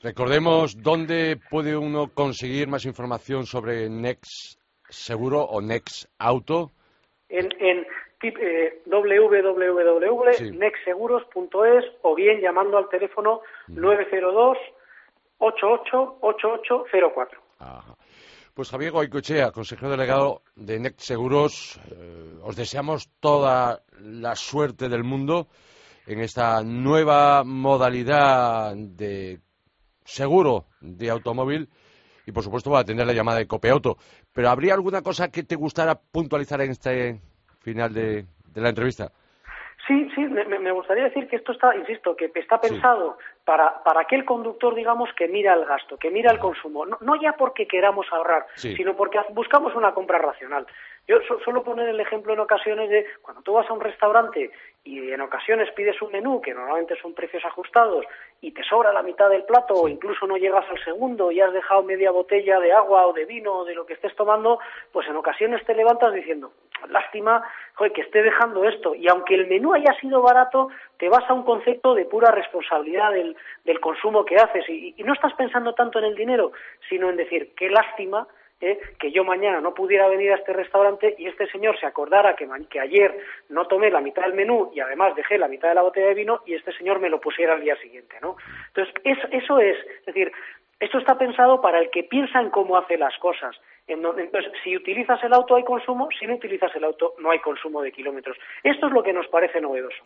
Recordemos 0.03 0.83
dónde 0.83 1.39
puede 1.51 1.77
uno 1.77 2.11
conseguir 2.15 2.69
más 2.69 2.87
información 2.87 3.45
sobre 3.45 3.91
Next 3.91 4.59
Seguro 4.89 5.43
o 5.43 5.61
Next 5.61 6.07
Auto. 6.19 6.71
En, 7.29 7.51
en 7.61 7.87
eh, 8.23 8.83
www.nextseguros.es 8.87 11.85
o 12.03 12.15
bien 12.15 12.41
llamando 12.41 12.79
al 12.79 12.89
teléfono 12.89 13.43
902 13.69 14.57
888804. 15.39 17.41
Pues 18.55 18.71
Javier 18.71 18.93
Goicochea, 18.93 19.51
consejero 19.53 19.91
delegado 19.91 20.41
de 20.57 20.81
Next 20.81 21.01
Seguros, 21.01 21.79
eh, 21.91 22.39
os 22.43 22.57
deseamos 22.57 23.11
toda 23.21 23.83
la 24.01 24.35
suerte 24.35 24.89
del 24.89 25.05
mundo 25.05 25.49
en 26.07 26.21
esta 26.21 26.63
nueva 26.63 27.45
modalidad 27.45 28.75
de 28.75 29.41
seguro 30.11 30.65
de 30.81 31.09
automóvil 31.11 31.69
y 32.27 32.33
por 32.33 32.43
supuesto 32.43 32.71
va 32.71 32.81
a 32.81 32.85
tener 32.85 33.07
la 33.07 33.13
llamada 33.13 33.39
de 33.39 33.47
Copeauto. 33.47 33.97
Pero 34.33 34.51
¿habría 34.51 34.75
alguna 34.75 35.03
cosa 35.03 35.31
que 35.31 35.43
te 35.43 35.57
gustara 35.57 35.95
puntualizar 35.95 36.61
en 36.61 36.73
este 36.73 37.21
final 37.61 37.95
de, 37.95 38.25
la 38.55 38.69
entrevista? 38.69 39.13
Sí, 39.87 40.09
sí, 40.15 40.21
me, 40.23 40.73
gustaría 40.73 41.05
decir 41.05 41.27
que 41.29 41.37
esto 41.37 41.53
está, 41.53 41.75
insisto, 41.75 42.15
que 42.15 42.31
está 42.35 42.61
pensado 42.61 43.17
para, 43.51 43.83
para 43.83 44.03
aquel 44.03 44.25
conductor, 44.25 44.77
digamos, 44.77 45.13
que 45.15 45.27
mira 45.27 45.55
el 45.55 45.65
gasto, 45.65 45.97
que 45.97 46.09
mira 46.09 46.31
el 46.31 46.39
consumo. 46.39 46.87
No, 46.87 46.99
no 47.01 47.21
ya 47.21 47.33
porque 47.33 47.67
queramos 47.67 48.07
ahorrar, 48.13 48.47
sino 48.55 48.95
porque 48.95 49.19
buscamos 49.31 49.75
una 49.75 49.93
compra 49.93 50.19
racional. 50.19 50.69
Yo 51.09 51.17
suelo 51.43 51.65
poner 51.65 51.89
el 51.89 51.99
ejemplo 51.99 52.33
en 52.33 52.39
ocasiones 52.39 52.89
de 52.89 53.05
cuando 53.23 53.43
tú 53.43 53.55
vas 53.55 53.69
a 53.69 53.73
un 53.73 53.81
restaurante 53.81 54.53
y 54.85 55.11
en 55.11 55.21
ocasiones 55.21 55.69
pides 55.73 56.01
un 56.01 56.13
menú 56.13 56.41
que 56.41 56.55
normalmente 56.55 56.95
son 57.03 57.13
precios 57.13 57.45
ajustados 57.45 58.07
y 58.41 58.53
te 58.53 58.63
sobra 58.63 58.93
la 58.93 59.03
mitad 59.03 59.29
del 59.29 59.43
plato 59.43 59.75
o 59.75 59.89
incluso 59.89 60.29
no 60.29 60.37
llegas 60.37 60.65
al 60.71 60.83
segundo 60.85 61.33
y 61.33 61.41
has 61.41 61.53
dejado 61.53 61.83
media 61.83 62.13
botella 62.13 62.61
de 62.61 62.73
agua 62.73 63.09
o 63.09 63.13
de 63.13 63.25
vino 63.25 63.53
o 63.59 63.65
de 63.65 63.75
lo 63.75 63.85
que 63.85 63.95
estés 63.95 64.15
tomando, 64.15 64.61
pues 64.93 65.09
en 65.09 65.17
ocasiones 65.17 65.65
te 65.67 65.75
levantas 65.75 66.15
diciendo, 66.15 66.53
lástima, 66.89 67.43
que 67.89 68.03
esté 68.03 68.23
dejando 68.23 68.65
esto. 68.65 68.95
Y 68.95 69.09
aunque 69.09 69.35
el 69.35 69.47
menú 69.47 69.73
haya 69.73 69.93
sido 70.01 70.21
barato, 70.21 70.69
te 71.01 71.09
vas 71.09 71.25
a 71.29 71.33
un 71.33 71.45
concepto 71.45 71.95
de 71.95 72.05
pura 72.05 72.31
responsabilidad 72.31 73.11
del, 73.13 73.81
consumo 73.81 74.23
que 74.23 74.37
haces 74.37 74.69
y, 74.69 74.95
no 75.03 75.15
estás 75.15 75.33
pensando 75.33 75.73
tanto 75.75 75.99
en 75.99 76.05
el 76.05 76.15
dinero, 76.15 76.53
sino 76.91 77.09
en 77.09 77.17
decir, 77.17 77.55
qué 77.57 77.71
lástima 77.71 78.29
¿eh? 78.61 78.79
que 78.99 79.11
yo 79.11 79.25
mañana 79.25 79.63
no 79.63 79.73
pudiera 79.73 80.09
venir 80.09 80.31
a 80.31 80.37
este 80.37 80.53
restaurante 80.53 81.15
y 81.17 81.27
este 81.27 81.51
señor 81.51 81.81
se 81.81 81.87
acordara 81.87 82.37
que, 82.37 82.47
que, 82.69 82.81
ayer 82.81 83.19
no 83.49 83.67
tomé 83.67 83.91
la 83.91 84.03
mitad 84.03 84.25
del 84.25 84.35
menú 84.35 84.71
y 84.75 84.81
además 84.81 85.17
dejé 85.17 85.39
la 85.39 85.49
mitad 85.49 85.71
de 85.71 85.77
la 85.77 85.83
botella 85.83 86.09
de 86.09 86.15
vino 86.15 86.43
y 86.45 86.55
este 86.55 86.73
señor 86.75 87.01
me 87.01 87.09
lo 87.09 87.19
pusiera 87.19 87.55
al 87.55 87.63
día 87.63 87.77
siguiente, 87.77 88.17
¿no? 88.21 88.37
Entonces, 88.69 88.95
eso 89.33 89.59
es, 89.59 89.79
es 90.01 90.05
decir, 90.05 90.31
esto 90.79 90.99
está 90.99 91.17
pensado 91.17 91.63
para 91.63 91.79
el 91.79 91.89
que 91.89 92.03
piensa 92.03 92.41
en 92.41 92.51
cómo 92.51 92.77
hace 92.77 92.99
las 92.99 93.17
cosas. 93.19 93.57
Entonces, 93.87 94.53
si 94.63 94.77
utilizas 94.77 95.23
el 95.25 95.33
auto 95.33 95.57
hay 95.57 95.65
consumo, 95.65 96.09
si 96.19 96.27
no 96.27 96.35
utilizas 96.35 96.75
el 96.77 96.85
auto 96.85 97.15
no 97.19 97.31
hay 97.31 97.39
consumo 97.39 97.81
de 97.81 97.91
kilómetros. 97.91 98.37
Esto 98.63 98.87
es 98.87 98.93
lo 98.93 99.03
que 99.03 99.15
nos 99.15 99.27
parece 99.29 99.63
novedoso. 99.63 100.03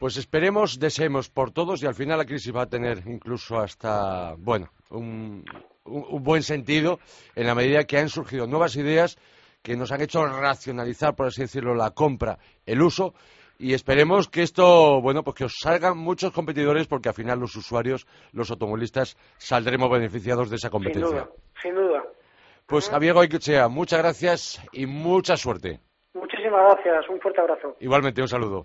Pues 0.00 0.16
esperemos, 0.16 0.80
deseemos 0.80 1.28
por 1.28 1.50
todos 1.50 1.82
y 1.82 1.86
al 1.86 1.92
final 1.92 2.16
la 2.16 2.24
crisis 2.24 2.56
va 2.56 2.62
a 2.62 2.70
tener 2.70 3.02
incluso 3.04 3.58
hasta, 3.58 4.34
bueno, 4.38 4.70
un, 4.88 5.44
un, 5.84 6.22
buen 6.22 6.42
sentido 6.42 6.98
en 7.36 7.46
la 7.46 7.54
medida 7.54 7.84
que 7.84 7.98
han 7.98 8.08
surgido 8.08 8.46
nuevas 8.46 8.76
ideas 8.76 9.18
que 9.62 9.76
nos 9.76 9.92
han 9.92 10.00
hecho 10.00 10.24
racionalizar, 10.24 11.14
por 11.14 11.26
así 11.26 11.42
decirlo, 11.42 11.74
la 11.74 11.90
compra, 11.90 12.38
el 12.64 12.80
uso 12.80 13.12
y 13.58 13.74
esperemos 13.74 14.30
que 14.30 14.40
esto, 14.40 15.02
bueno, 15.02 15.22
pues 15.22 15.36
que 15.36 15.44
os 15.44 15.58
salgan 15.62 15.98
muchos 15.98 16.32
competidores 16.32 16.86
porque 16.86 17.10
al 17.10 17.14
final 17.14 17.38
los 17.38 17.54
usuarios, 17.54 18.06
los 18.32 18.50
automovilistas, 18.50 19.18
saldremos 19.36 19.90
beneficiados 19.90 20.48
de 20.48 20.56
esa 20.56 20.70
competencia. 20.70 21.04
Sin 21.10 21.14
duda, 21.14 21.30
sin 21.62 21.74
duda. 21.74 22.04
Pues 22.64 22.88
Javier 22.88 23.12
Goicochea, 23.12 23.68
muchas 23.68 23.98
gracias 23.98 24.66
y 24.72 24.86
mucha 24.86 25.36
suerte. 25.36 25.78
Muchísimas 26.14 26.72
gracias, 26.72 27.06
un 27.10 27.20
fuerte 27.20 27.42
abrazo. 27.42 27.76
Igualmente, 27.80 28.22
un 28.22 28.28
saludo. 28.28 28.64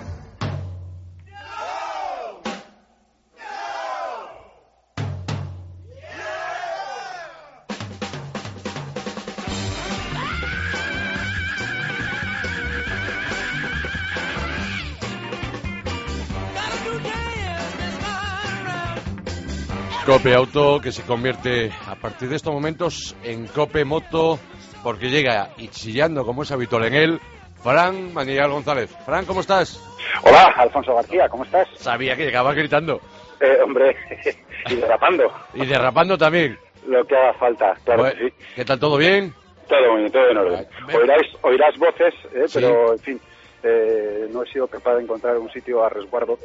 Cope 20.05 20.33
Auto 20.33 20.79
que 20.81 20.91
se 20.91 21.03
convierte 21.03 21.71
a 21.87 21.95
partir 21.95 22.27
de 22.29 22.35
estos 22.35 22.51
momentos 22.53 23.15
en 23.23 23.45
Cope 23.47 23.85
Moto 23.85 24.39
porque 24.83 25.09
llega 25.09 25.49
y 25.57 25.67
chillando 25.67 26.25
como 26.25 26.41
es 26.41 26.51
habitual 26.51 26.85
en 26.85 26.93
él, 26.95 27.19
Fran 27.61 28.11
Manigal 28.13 28.49
González. 28.51 28.89
Fran, 29.05 29.25
¿cómo 29.25 29.41
estás? 29.41 29.79
Hola, 30.23 30.53
Alfonso 30.57 30.95
García, 30.95 31.29
¿cómo 31.29 31.43
estás? 31.43 31.67
Sabía 31.75 32.15
que 32.15 32.25
llegabas 32.25 32.55
gritando. 32.55 32.99
Eh, 33.39 33.59
hombre, 33.63 33.95
y 34.69 34.75
derrapando. 34.75 35.31
y 35.53 35.65
derrapando 35.65 36.17
también. 36.17 36.57
Lo 36.87 37.05
que 37.05 37.15
haga 37.15 37.33
falta, 37.35 37.75
claro 37.85 38.09
sí. 38.09 38.33
¿Qué 38.55 38.65
tal, 38.65 38.79
todo 38.79 38.97
bien? 38.97 39.33
Todo 39.67 39.95
bien, 39.97 40.11
todo 40.11 40.29
en 40.31 40.37
orden. 40.37 40.67
Oirás, 40.93 41.21
oirás 41.43 41.77
voces, 41.77 42.13
eh, 42.33 42.45
pero 42.51 42.93
en 42.93 42.99
fin, 42.99 43.21
eh, 43.63 44.27
no 44.31 44.43
he 44.43 44.47
sido 44.47 44.67
capaz 44.67 44.95
de 44.95 45.03
encontrar 45.03 45.37
un 45.37 45.49
sitio 45.51 45.83
a 45.83 45.89
resguardo 45.89 46.37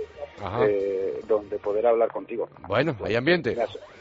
eh, 0.63 1.21
donde 1.27 1.59
poder 1.59 1.87
hablar 1.87 2.11
contigo. 2.11 2.49
Bueno, 2.69 2.97
hay 3.05 3.15
ambiente. 3.17 3.57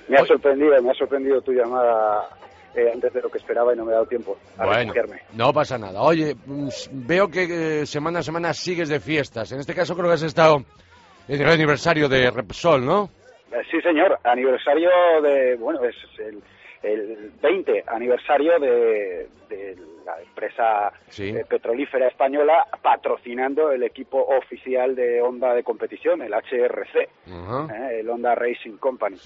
Me 0.08 0.18
ha, 0.18 0.26
sorprendido, 0.26 0.82
me 0.82 0.92
ha 0.92 0.94
sorprendido 0.94 1.42
tu 1.42 1.52
llamada 1.54 2.28
eh, 2.76 2.92
antes 2.94 3.14
de 3.14 3.22
lo 3.22 3.30
que 3.30 3.38
esperaba 3.38 3.74
y 3.74 3.78
no 3.78 3.86
me 3.86 3.92
ha 3.92 3.96
dado 3.96 4.08
tiempo 4.08 4.38
a 4.58 4.66
bueno, 4.66 4.94
No 5.34 5.54
pasa 5.54 5.78
nada. 5.78 6.02
Oye, 6.02 6.36
mm, 6.46 6.68
veo 6.92 7.30
que 7.30 7.86
semana 7.86 8.20
a 8.20 8.24
semana 8.24 8.54
sigues 8.54 8.90
de 8.90 9.00
fiestas. 9.00 9.52
En 9.52 9.60
este 9.60 9.74
caso 9.74 9.96
creo 9.96 10.08
que 10.08 10.16
has 10.16 10.24
estado 10.24 10.58
en 11.28 11.42
el 11.42 11.50
aniversario 11.50 12.10
de 12.10 12.30
Repsol, 12.30 12.86
¿no? 12.86 13.10
sí, 13.72 13.80
señor. 13.82 14.20
Aniversario 14.24 14.90
de, 15.24 15.56
bueno, 15.56 15.80
es 15.86 15.96
el, 16.20 16.44
el 16.84 17.32
20 17.42 17.86
aniversario 17.88 18.60
de, 18.60 19.30
de 19.50 19.76
la 20.06 20.22
empresa 20.22 20.94
eh, 21.18 21.44
petrolífera 21.50 22.08
española, 22.08 22.66
patrocinando 22.82 23.72
el 23.72 23.84
equipo 23.84 24.20
oficial 24.20 24.96
de 24.96 25.22
Honda 25.22 25.54
de 25.54 25.64
competición, 25.64 26.22
el 26.22 26.34
HRC, 26.34 26.96
eh, 26.96 28.00
el 28.00 28.10
Honda 28.10 28.36
Racing 28.36 28.78
Company, 28.78 29.18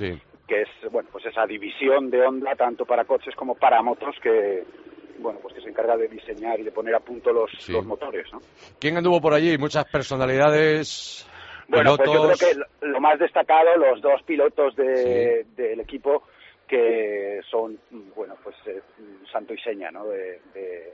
que 0.48 0.62
es 0.62 0.70
bueno 0.92 1.10
pues 1.12 1.26
esa 1.26 1.46
división 1.46 2.10
de 2.10 2.26
Honda 2.26 2.56
tanto 2.56 2.86
para 2.86 3.04
coches 3.04 3.36
como 3.36 3.56
para 3.56 3.82
motos 3.82 4.16
que, 4.24 4.64
bueno, 5.20 5.40
pues 5.42 5.54
que 5.54 5.62
se 5.62 5.70
encarga 5.70 5.98
de 5.98 6.08
diseñar 6.08 6.60
y 6.60 6.64
de 6.64 6.72
poner 6.72 6.96
a 6.96 7.00
punto 7.00 7.32
los, 7.32 7.52
los 7.70 7.86
motores, 7.86 8.26
¿no? 8.32 8.40
¿Quién 8.80 8.98
anduvo 8.98 9.20
por 9.20 9.34
allí? 9.34 9.58
Muchas 9.58 9.86
personalidades. 9.86 11.28
Bueno, 11.68 11.98
pues 11.98 12.10
yo 12.12 12.24
creo 12.24 12.38
que 12.38 12.88
lo 12.88 13.00
más 13.00 13.20
destacado, 13.20 13.76
los 13.78 14.02
dos 14.02 14.24
pilotos 14.24 14.76
de, 14.76 15.46
del 15.56 15.82
equipo 15.82 16.24
que 16.70 17.42
son, 17.50 17.80
bueno, 18.16 18.36
pues 18.44 18.56
eh, 18.68 18.82
santo 19.32 19.54
y 19.54 19.60
seña, 19.60 19.90
¿no? 19.92 20.06
De, 20.06 20.40
de, 20.54 20.94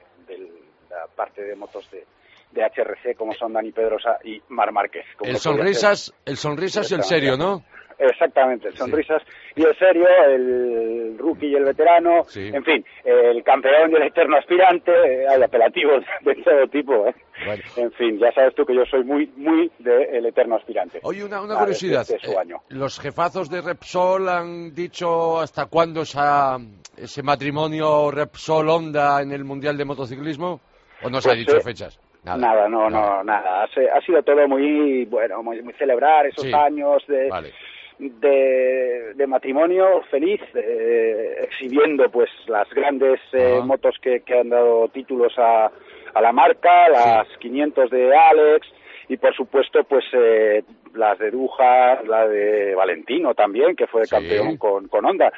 la 0.89 1.07
parte 1.07 1.43
de 1.43 1.55
motos 1.55 1.89
de, 1.91 2.05
de 2.51 2.63
HRC, 2.63 3.15
como 3.17 3.33
son 3.33 3.53
Dani 3.53 3.71
Pedrosa 3.71 4.17
y 4.23 4.41
Mar 4.49 4.71
Márquez. 4.71 5.05
el 5.21 5.37
sonrisas, 5.37 6.13
el 6.25 6.37
sonrisas 6.37 6.89
y 6.91 6.95
el 6.95 7.03
serio, 7.03 7.35
¿no? 7.37 7.63
Exactamente, 7.97 8.71
sonrisas 8.73 9.21
y 9.55 9.63
el 9.63 9.75
serio, 9.77 10.05
el 10.27 11.17
rookie 11.17 11.47
y 11.47 11.55
el 11.55 11.63
veterano, 11.63 12.25
en 12.35 12.63
fin, 12.63 12.85
el 13.03 13.43
campeón 13.43 13.91
y 13.91 13.95
el 13.95 14.03
eterno 14.03 14.37
aspirante, 14.37 14.91
hay 15.27 15.41
apelativos 15.41 16.03
de 16.21 16.35
todo 16.35 16.67
tipo, 16.67 17.07
¿eh? 17.07 17.15
En 17.75 17.91
fin, 17.93 18.17
ya 18.17 18.31
sabes 18.31 18.55
tú 18.55 18.65
que 18.65 18.75
yo 18.75 18.85
soy 18.85 19.03
muy, 19.03 19.31
muy 19.35 19.71
del 19.79 20.25
eterno 20.25 20.55
aspirante. 20.55 20.99
Oye, 21.03 21.23
una, 21.23 21.41
una 21.41 21.57
curiosidad, 21.57 22.05
eh, 22.09 22.17
¿los 22.69 22.99
jefazos 22.99 23.49
de 23.49 23.61
Repsol 23.61 24.29
han 24.29 24.73
dicho 24.73 25.39
hasta 25.39 25.65
cuándo 25.65 26.01
esa, 26.01 26.57
ese 26.97 27.23
matrimonio 27.23 28.11
Repsol-Honda 28.11 29.21
en 29.21 29.31
el 29.31 29.43
Mundial 29.43 29.77
de 29.77 29.85
Motociclismo? 29.85 30.59
¿O 31.03 31.09
no 31.09 31.21
se 31.21 31.29
ha 31.29 31.33
pues, 31.33 31.39
dicho 31.39 31.57
eh, 31.57 31.61
fechas? 31.61 31.99
Nada, 32.23 32.67
no, 32.67 32.89
no, 32.89 33.23
nada. 33.23 33.63
Ha, 33.65 34.01
sido 34.01 34.23
todo 34.23 34.47
muy, 34.47 35.05
bueno, 35.05 35.43
muy, 35.43 35.61
muy 35.61 35.73
celebrar 35.73 36.25
esos 36.25 36.51
años 36.53 37.03
de, 37.07 37.29
de, 37.99 39.25
matrimonio 39.27 40.01
feliz, 40.11 40.41
eh, 40.53 41.35
exhibiendo 41.43 42.09
pues 42.09 42.29
las 42.47 42.69
grandes 42.69 43.19
eh, 43.33 43.59
motos 43.63 43.95
que, 44.01 44.21
que, 44.21 44.39
han 44.39 44.49
dado 44.49 44.87
títulos 44.89 45.33
a, 45.37 45.71
a 46.13 46.21
la 46.21 46.31
marca, 46.31 46.89
las 46.89 47.27
500 47.39 47.89
de 47.89 48.15
Alex 48.15 48.67
y 49.07 49.17
por 49.17 49.35
supuesto 49.35 49.83
pues 49.83 50.05
eh, 50.13 50.63
las 50.93 51.19
de 51.19 51.31
Duja, 51.31 52.01
la 52.03 52.27
de 52.27 52.73
Valentino 52.75 53.33
también, 53.33 53.75
que 53.75 53.87
fue 53.87 54.07
campeón 54.07 54.57
con, 54.57 54.87
con 54.87 55.05
Honda, 55.05 55.31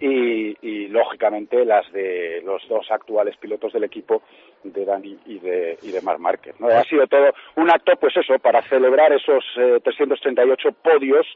y, 0.00 0.56
y, 0.62 0.88
lógicamente 0.88 1.64
las 1.64 1.90
de 1.92 2.40
los 2.44 2.66
dos 2.68 2.90
actuales 2.90 3.36
pilotos 3.36 3.72
del 3.72 3.84
equipo, 3.84 4.22
de 4.64 4.84
Dani 4.84 5.18
y 5.26 5.38
de, 5.38 5.78
y 5.82 5.90
de 5.90 6.00
Marc 6.00 6.18
Márquez. 6.18 6.54
¿no? 6.58 6.68
Ha 6.68 6.82
sido 6.84 7.06
todo 7.06 7.32
un 7.56 7.70
acto, 7.70 7.92
pues 7.96 8.16
eso, 8.16 8.38
para 8.38 8.62
celebrar 8.62 9.12
esos 9.12 9.44
338 9.82 10.72
podios 10.82 11.26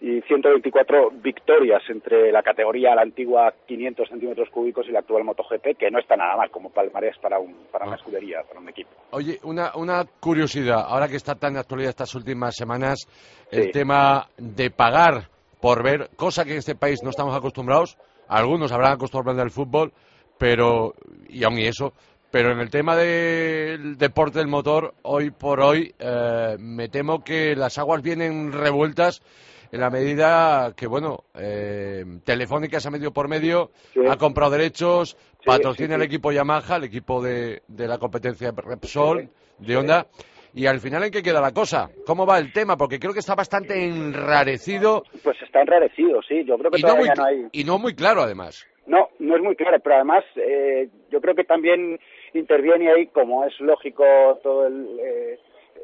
y 0.00 0.20
124 0.22 1.10
victorias 1.22 1.82
entre 1.88 2.30
la 2.30 2.42
categoría 2.42 2.94
la 2.94 3.02
antigua 3.02 3.52
500 3.66 4.08
centímetros 4.08 4.48
cúbicos 4.50 4.86
y 4.88 4.92
la 4.92 5.00
actual 5.00 5.24
MotoGP, 5.24 5.76
que 5.76 5.90
no 5.90 5.98
está 5.98 6.16
nada 6.16 6.36
mal 6.36 6.50
como 6.50 6.70
palmarés 6.70 7.18
para, 7.18 7.38
un, 7.38 7.54
para 7.72 7.86
una 7.86 7.94
ah. 7.94 7.98
escudería, 7.98 8.42
para 8.46 8.60
un 8.60 8.68
equipo. 8.68 8.90
Oye, 9.10 9.38
una, 9.42 9.72
una 9.74 10.04
curiosidad, 10.20 10.84
ahora 10.86 11.08
que 11.08 11.16
está 11.16 11.34
tan 11.34 11.54
de 11.54 11.60
actualidad 11.60 11.90
estas 11.90 12.14
últimas 12.14 12.54
semanas, 12.54 13.08
el 13.50 13.72
tema 13.72 14.28
de 14.36 14.70
pagar 14.70 15.28
por 15.60 15.82
ver, 15.82 16.10
cosa 16.14 16.44
que 16.44 16.52
en 16.52 16.58
este 16.58 16.76
país 16.76 17.02
no 17.02 17.10
estamos 17.10 17.36
acostumbrados, 17.36 17.98
algunos 18.28 18.70
habrán 18.70 18.92
acostumbrado 18.92 19.42
al 19.42 19.50
fútbol, 19.50 19.92
pero, 20.38 20.94
y 21.28 21.42
aún 21.42 21.58
y 21.58 21.66
eso, 21.66 21.92
pero 22.30 22.52
en 22.52 22.60
el 22.60 22.70
tema 22.70 22.94
del 22.94 23.96
deporte 23.96 24.38
del 24.38 24.48
motor, 24.48 24.94
hoy 25.02 25.30
por 25.30 25.60
hoy, 25.60 25.92
eh, 25.98 26.56
me 26.58 26.88
temo 26.88 27.24
que 27.24 27.56
las 27.56 27.78
aguas 27.78 28.02
vienen 28.02 28.52
revueltas 28.52 29.22
en 29.70 29.80
la 29.80 29.90
medida 29.90 30.72
que, 30.76 30.86
bueno, 30.86 31.24
eh, 31.34 32.04
Telefónica 32.24 32.80
se 32.80 32.88
ha 32.88 32.90
metido 32.90 33.12
por 33.12 33.28
medio, 33.28 33.70
ha 34.08 34.16
comprado 34.16 34.52
derechos, 34.52 35.16
patrocina 35.44 35.96
el 35.96 36.02
equipo 36.02 36.32
Yamaha, 36.32 36.76
el 36.76 36.84
equipo 36.84 37.22
de, 37.22 37.62
de 37.68 37.86
la 37.86 37.98
competencia 37.98 38.52
Repsol, 38.56 39.28
de 39.58 39.76
Honda. 39.76 40.06
Y 40.54 40.66
al 40.66 40.80
final, 40.80 41.04
¿en 41.04 41.10
qué 41.10 41.22
queda 41.22 41.40
la 41.40 41.52
cosa? 41.52 41.90
¿Cómo 42.06 42.26
va 42.26 42.38
el 42.38 42.52
tema? 42.52 42.76
Porque 42.76 42.98
creo 42.98 43.12
que 43.12 43.20
está 43.20 43.34
bastante 43.34 43.84
enrarecido. 43.84 45.04
Pues 45.22 45.40
está 45.42 45.60
enrarecido, 45.60 46.20
sí. 46.22 46.42
Yo 46.44 46.56
creo 46.58 46.70
que 46.70 46.80
todavía 46.80 47.14
no, 47.14 47.24
hay... 47.24 47.46
Y 47.52 47.64
no 47.64 47.78
muy 47.78 47.94
claro, 47.94 48.22
además. 48.22 48.66
No, 48.86 49.10
no 49.18 49.36
es 49.36 49.42
muy 49.42 49.54
claro, 49.54 49.78
pero 49.80 49.96
además 49.96 50.24
eh, 50.36 50.88
yo 51.10 51.20
creo 51.20 51.34
que 51.34 51.44
también 51.44 52.00
interviene 52.32 52.90
ahí, 52.90 53.06
como 53.08 53.44
es 53.44 53.52
lógico, 53.60 54.04
todo 54.42 54.66
el, 54.66 54.98
eh, 54.98 55.38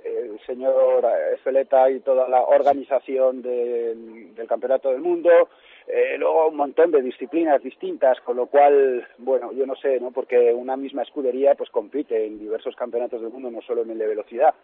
el 0.05 0.39
señor 0.47 1.05
Esfeleta 1.33 1.91
y 1.91 2.01
toda 2.01 2.29
la 2.29 2.43
organización 2.43 3.43
del, 3.43 4.33
Campeonato 4.49 4.91
del 4.91 5.01
Mundo, 5.01 5.49
eh, 5.87 6.17
luego 6.19 6.49
un 6.49 6.57
montón 6.57 6.91
de 6.91 7.03
disciplinas 7.03 7.63
distintas, 7.63 8.21
con 8.21 8.37
lo 8.37 8.47
cual, 8.47 9.07
bueno, 9.19 9.53
yo 9.53 9.67
no 9.67 9.75
sé, 9.77 9.99
¿no? 9.99 10.11
Porque 10.11 10.53
una 10.53 10.77
misma 10.77 11.03
escudería 11.03 11.55
pues 11.55 11.71
compite 11.71 12.27
en 12.27 12.39
diversos 12.39 12.77
campeonatos 12.77 13.23
del 13.23 13.31
mundo, 13.31 13.51
no 13.51 13.63
solo 13.63 13.83
en 13.83 13.91
el 13.91 13.99
de 13.99 14.07
velocidad. 14.07 14.55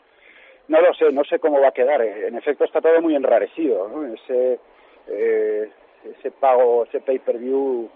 No 0.69 0.81
lo 0.81 0.95
sé, 0.95 1.11
no 1.13 1.25
sé 1.25 1.39
cómo 1.39 1.61
va 1.61 1.69
a 1.69 1.73
quedar. 1.73 2.03
En 2.03 2.37
efecto, 2.37 2.65
está 2.65 2.81
todo 2.81 3.01
muy 3.01 3.17
enrarecido, 3.17 3.89
¿no? 3.89 4.07
Ese, 4.07 4.61
eh, 5.09 5.71
ese 6.05 6.31
pago, 6.31 6.85
ese 6.85 7.01
pay-per-view 7.01 7.89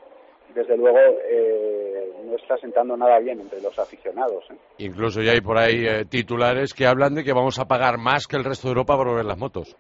desde 0.55 0.77
luego 0.77 0.99
eh, 0.99 2.13
no 2.25 2.37
está 2.37 2.57
sentando 2.59 2.97
nada 2.97 3.19
bien 3.19 3.41
entre 3.41 3.61
los 3.61 3.79
aficionados. 3.79 4.45
¿eh? 4.51 4.57
Incluso 4.79 5.21
ya 5.23 5.33
hay 5.33 5.41
por 5.41 5.59
ahí 5.59 5.87
eh, 5.87 6.05
titulares 6.05 6.73
que 6.75 6.87
hablan 6.87 7.15
de 7.15 7.25
que 7.25 7.33
vamos 7.33 7.59
a 7.59 7.67
pagar 7.67 7.99
más 7.99 8.27
que 8.27 8.37
el 8.37 8.45
resto 8.45 8.69
de 8.69 8.73
Europa 8.73 8.97
por 8.97 9.15
ver 9.15 9.25
las 9.25 9.39
motos. 9.39 9.77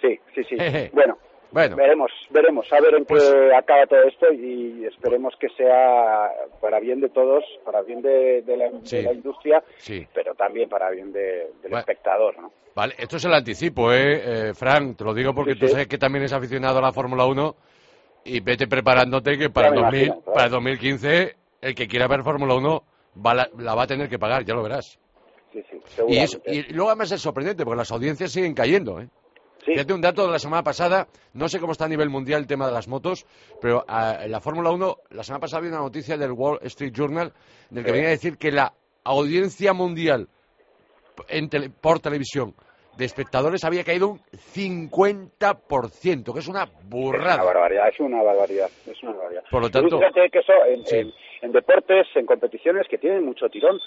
Sí, 0.00 0.18
sí, 0.34 0.42
sí. 0.44 0.56
bueno, 0.92 1.18
bueno, 1.50 1.76
veremos, 1.76 2.10
veremos, 2.30 2.72
a 2.72 2.80
ver 2.80 2.94
en 2.94 3.04
pues 3.04 3.22
qué 3.22 3.54
acaba 3.54 3.86
todo 3.86 4.02
esto 4.04 4.32
y 4.32 4.86
esperemos 4.86 5.34
que 5.38 5.48
sea 5.50 6.30
para 6.60 6.80
bien 6.80 7.00
de 7.00 7.10
todos, 7.10 7.44
para 7.64 7.82
bien 7.82 8.00
de, 8.00 8.42
la, 8.46 9.12
industria, 9.12 9.62
pero 10.14 10.34
también 10.34 10.70
para 10.70 10.90
bien 10.90 11.12
del 11.12 11.72
espectador, 11.72 12.38
¿no? 12.40 12.50
Vale, 12.74 12.94
esto 12.98 13.16
es 13.16 13.24
el 13.26 13.34
anticipo, 13.34 13.92
¿eh? 13.92 14.54
Frank, 14.54 14.96
te 14.96 15.04
lo 15.04 15.12
digo 15.12 15.34
porque 15.34 15.54
tú 15.54 15.68
sabes 15.68 15.86
que 15.86 15.98
también 15.98 16.24
es 16.24 16.32
aficionado 16.32 16.78
a 16.78 16.82
la 16.82 16.92
Fórmula 16.92 17.26
1 17.26 17.54
y 18.24 18.40
vete 18.40 18.66
preparándote 18.66 19.38
que 19.38 19.50
para, 19.50 19.68
el 19.68 20.14
para 20.34 20.48
2015 20.48 21.36
el 21.60 21.74
que 21.74 21.86
quiera 21.86 22.08
ver 22.08 22.22
Fórmula 22.22 22.54
1 22.54 22.84
la, 23.58 23.74
va 23.74 23.82
a 23.82 23.86
tener 23.86 24.08
que 24.08 24.18
pagar, 24.18 24.44
ya 24.44 24.54
lo 24.54 24.62
verás. 24.62 24.98
Sí, 25.52 25.62
sí, 25.68 26.02
y, 26.46 26.58
y, 26.58 26.62
luego 26.72 26.90
además 26.90 27.10
es 27.10 27.20
sorprendente 27.20 27.64
porque 27.64 27.78
las 27.78 27.90
audiencias 27.90 28.30
siguen 28.30 28.54
cayendo. 28.54 29.00
¿eh? 29.00 29.08
Fíjate 29.64 29.92
un 29.92 30.00
dato 30.00 30.24
de 30.24 30.32
la 30.32 30.38
semana 30.38 30.62
pasada, 30.62 31.08
no 31.34 31.48
sé 31.48 31.58
cómo 31.58 31.72
está 31.72 31.84
a 31.84 31.88
nivel 31.88 32.08
mundial 32.08 32.40
el 32.42 32.46
tema 32.46 32.66
de 32.66 32.72
las 32.72 32.88
motos, 32.88 33.26
pero 33.60 33.84
ah, 33.88 34.18
en 34.22 34.30
la 34.30 34.40
Fórmula 34.40 34.70
1, 34.70 34.96
la 35.10 35.22
semana 35.22 35.40
pasada 35.40 35.58
había 35.58 35.72
una 35.72 35.80
noticia 35.80 36.16
del 36.16 36.32
Wall 36.32 36.60
Street 36.62 36.92
Journal 36.92 37.32
en 37.70 37.78
el 37.78 37.84
que 37.84 37.92
venía 37.92 38.08
a 38.08 38.12
decir 38.12 38.38
que 38.38 38.52
la 38.52 38.72
audiencia 39.04 39.72
mundial 39.72 40.28
por 41.80 42.00
televisión 42.00 42.54
de 42.96 43.04
espectadores 43.04 43.64
había 43.64 43.84
caído 43.84 44.08
un 44.08 44.18
50%, 44.18 46.32
que 46.32 46.38
es 46.38 46.48
una 46.48 46.66
burrada. 46.84 47.30
Es 47.30 47.34
una 47.34 47.44
barbaridad, 47.44 47.88
es 47.88 48.00
una 48.00 48.22
barbaridad, 48.22 48.70
es 48.86 49.02
una 49.02 49.12
barbaridad. 49.12 49.44
Por 49.50 49.62
lo 49.62 49.70
tanto... 49.70 49.98
que 49.98 50.38
eso 50.38 50.52
en, 51.42 51.52
deportes, 51.52 52.06
en 52.14 52.26
competiciones 52.26 52.86
que 52.88 52.98
tienen 52.98 53.24
mucho 53.24 53.48
tirón. 53.48 53.80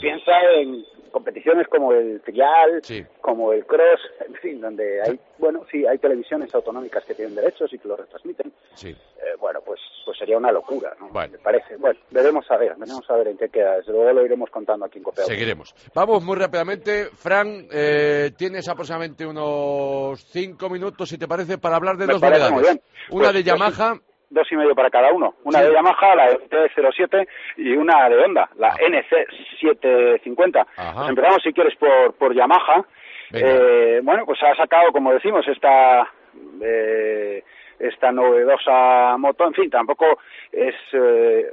Piensa 0.00 0.32
en 0.52 0.84
competiciones 1.10 1.68
como 1.68 1.92
el 1.92 2.20
trial, 2.22 2.82
como 3.20 3.52
el 3.52 3.64
cross, 3.64 4.00
en 4.26 4.34
fin, 4.34 4.60
donde 4.60 5.00
hay, 5.00 5.18
bueno, 5.38 5.64
sí, 5.70 5.86
hay 5.86 5.98
televisiones 5.98 6.52
autonómicas 6.54 7.04
que 7.04 7.14
tienen 7.14 7.36
derechos 7.36 7.72
y 7.72 7.78
que 7.78 7.86
lo 7.86 7.96
retransmiten. 7.96 8.52
Sí. 8.74 8.88
Eh, 8.88 9.36
bueno, 9.38 9.60
pues 9.64 9.80
pues 10.04 10.18
sería 10.18 10.36
una 10.36 10.52
locura, 10.52 10.94
¿no? 11.00 11.08
Me 11.08 11.38
parece. 11.38 11.76
Bueno, 11.76 11.98
veremos 12.10 12.50
a 12.50 12.56
ver, 12.56 12.74
veremos 12.76 13.08
a 13.08 13.14
ver 13.14 13.28
en 13.28 13.38
qué 13.38 13.48
queda. 13.48 13.76
Desde 13.76 13.92
luego 13.92 14.12
lo 14.12 14.24
iremos 14.24 14.50
contando 14.50 14.84
aquí 14.84 14.98
en 14.98 15.04
Copea. 15.04 15.24
Seguiremos. 15.24 15.74
Vamos 15.94 16.22
muy 16.22 16.36
rápidamente. 16.36 17.06
Fran, 17.06 17.66
eh, 17.72 18.32
tienes 18.36 18.68
aproximadamente 18.68 19.26
unos 19.26 20.20
cinco 20.24 20.68
minutos, 20.68 21.08
si 21.08 21.16
te 21.16 21.26
parece, 21.26 21.58
para 21.58 21.76
hablar 21.76 21.96
de 21.96 22.06
dos 22.06 22.20
novedades. 22.20 22.80
Una 23.10 23.24
pues 23.30 23.34
de 23.34 23.42
Yamaha 23.42 24.00
dos 24.34 24.50
y 24.52 24.56
medio 24.56 24.74
para 24.74 24.90
cada 24.90 25.12
uno. 25.12 25.34
Una 25.44 25.62
de 25.62 25.72
Yamaha, 25.72 26.14
la 26.14 26.30
T07 26.32 27.26
y 27.56 27.76
una 27.76 28.08
de 28.08 28.18
Honda, 28.18 28.50
la 28.56 28.68
ah. 28.68 28.76
NC750. 28.76 30.66
Pues 30.74 31.08
empezamos, 31.08 31.42
si 31.42 31.52
quieres, 31.52 31.74
por, 31.76 32.14
por 32.14 32.34
Yamaha. 32.34 32.84
Eh, 33.32 34.00
bueno, 34.02 34.26
pues 34.26 34.42
ha 34.42 34.54
sacado, 34.54 34.92
como 34.92 35.12
decimos, 35.12 35.46
esta 35.48 36.08
eh, 36.62 37.42
esta 37.78 38.12
novedosa 38.12 39.16
moto. 39.18 39.46
En 39.46 39.54
fin, 39.54 39.70
tampoco 39.70 40.18
es 40.52 40.74
eh, 40.92 41.52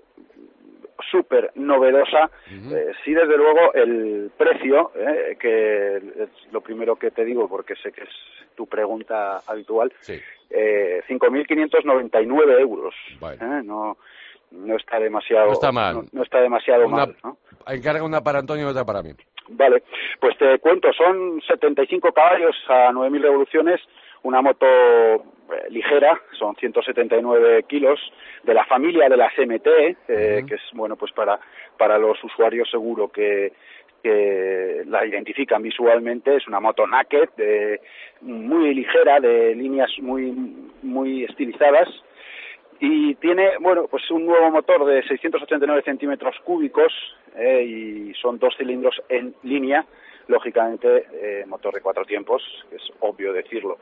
súper 1.10 1.52
novedosa. 1.56 2.30
Eh, 2.50 2.92
sí, 3.04 3.14
desde 3.14 3.38
luego, 3.38 3.74
el 3.74 4.32
precio, 4.38 4.92
eh, 4.96 5.38
que 5.40 5.98
es 5.98 6.52
lo 6.52 6.62
primero 6.62 6.96
que 6.96 7.12
te 7.12 7.26
digo 7.26 7.48
porque 7.48 7.76
sé 7.76 7.92
que 7.92 8.04
es 8.04 8.10
tu 8.56 8.68
pregunta 8.68 9.42
habitual, 9.48 9.92
sí. 10.02 10.20
eh, 10.50 11.02
5.599 11.08 12.60
euros. 12.60 12.96
Eh, 13.22 13.62
no, 13.64 13.98
no 14.52 14.76
está 14.76 15.00
demasiado, 15.00 15.48
no 15.48 15.54
está 15.54 15.72
mal. 15.72 16.06
No, 16.12 16.24
está 16.24 16.42
demasiado 16.42 16.88
mal. 16.88 17.16
¿no? 17.24 17.38
Encarga 17.68 18.04
una 18.04 18.22
para 18.22 18.40
Antonio 18.40 18.68
y 18.68 18.70
otra 18.70 18.86
para 18.86 19.02
mí. 19.02 19.12
Vale, 19.50 19.84
pues 20.20 20.38
te 20.38 20.60
cuento, 20.60 20.94
son 20.94 21.42
75 21.42 22.12
caballos 22.14 22.56
a 22.70 22.92
9.000 22.92 23.22
revoluciones, 23.22 23.82
una 24.24 24.42
moto 24.42 24.66
ligera, 25.70 26.20
son 26.38 26.56
179 26.56 27.64
kilos, 27.64 28.00
de 28.44 28.54
la 28.54 28.66
familia 28.66 29.10
de 29.10 29.18
las 29.18 29.34
MT, 29.38 29.68
eh, 30.08 30.44
que 30.48 30.56
es, 30.56 30.62
bueno, 30.74 30.96
pues 30.96 31.12
para, 31.12 31.40
para 31.78 31.98
los 31.98 32.24
usuarios 32.24 32.70
seguro 32.70 33.10
que, 33.10 33.54
que 34.04 34.84
la 34.86 35.06
identifican 35.06 35.62
visualmente, 35.62 36.36
es 36.36 36.48
una 36.48 36.60
moto 36.60 36.88
naked, 36.88 37.30
muy 38.22 38.74
ligera, 38.74 39.20
de 39.20 39.56
líneas 39.56 39.92
muy, 40.00 40.32
muy 40.82 41.24
estilizadas, 41.24 41.90
y 42.80 43.14
tiene, 43.16 43.52
bueno, 43.60 43.86
pues 43.90 44.10
un 44.10 44.26
nuevo 44.26 44.50
motor 44.50 44.86
de 44.86 45.04
689 45.04 45.84
centímetros 45.84 46.36
cúbicos 46.44 46.92
y 47.40 48.12
son 48.20 48.40
dos 48.40 48.56
cilindros 48.58 49.00
en 49.08 49.36
línea, 49.44 49.86
lógicamente 50.28 51.06
eh, 51.14 51.46
motor 51.46 51.76
de 51.76 51.82
cuatro 51.82 52.06
tiempos, 52.06 52.42
que 52.70 52.78
es 52.78 52.84
obvio 53.02 53.34
decirlo. 53.34 53.78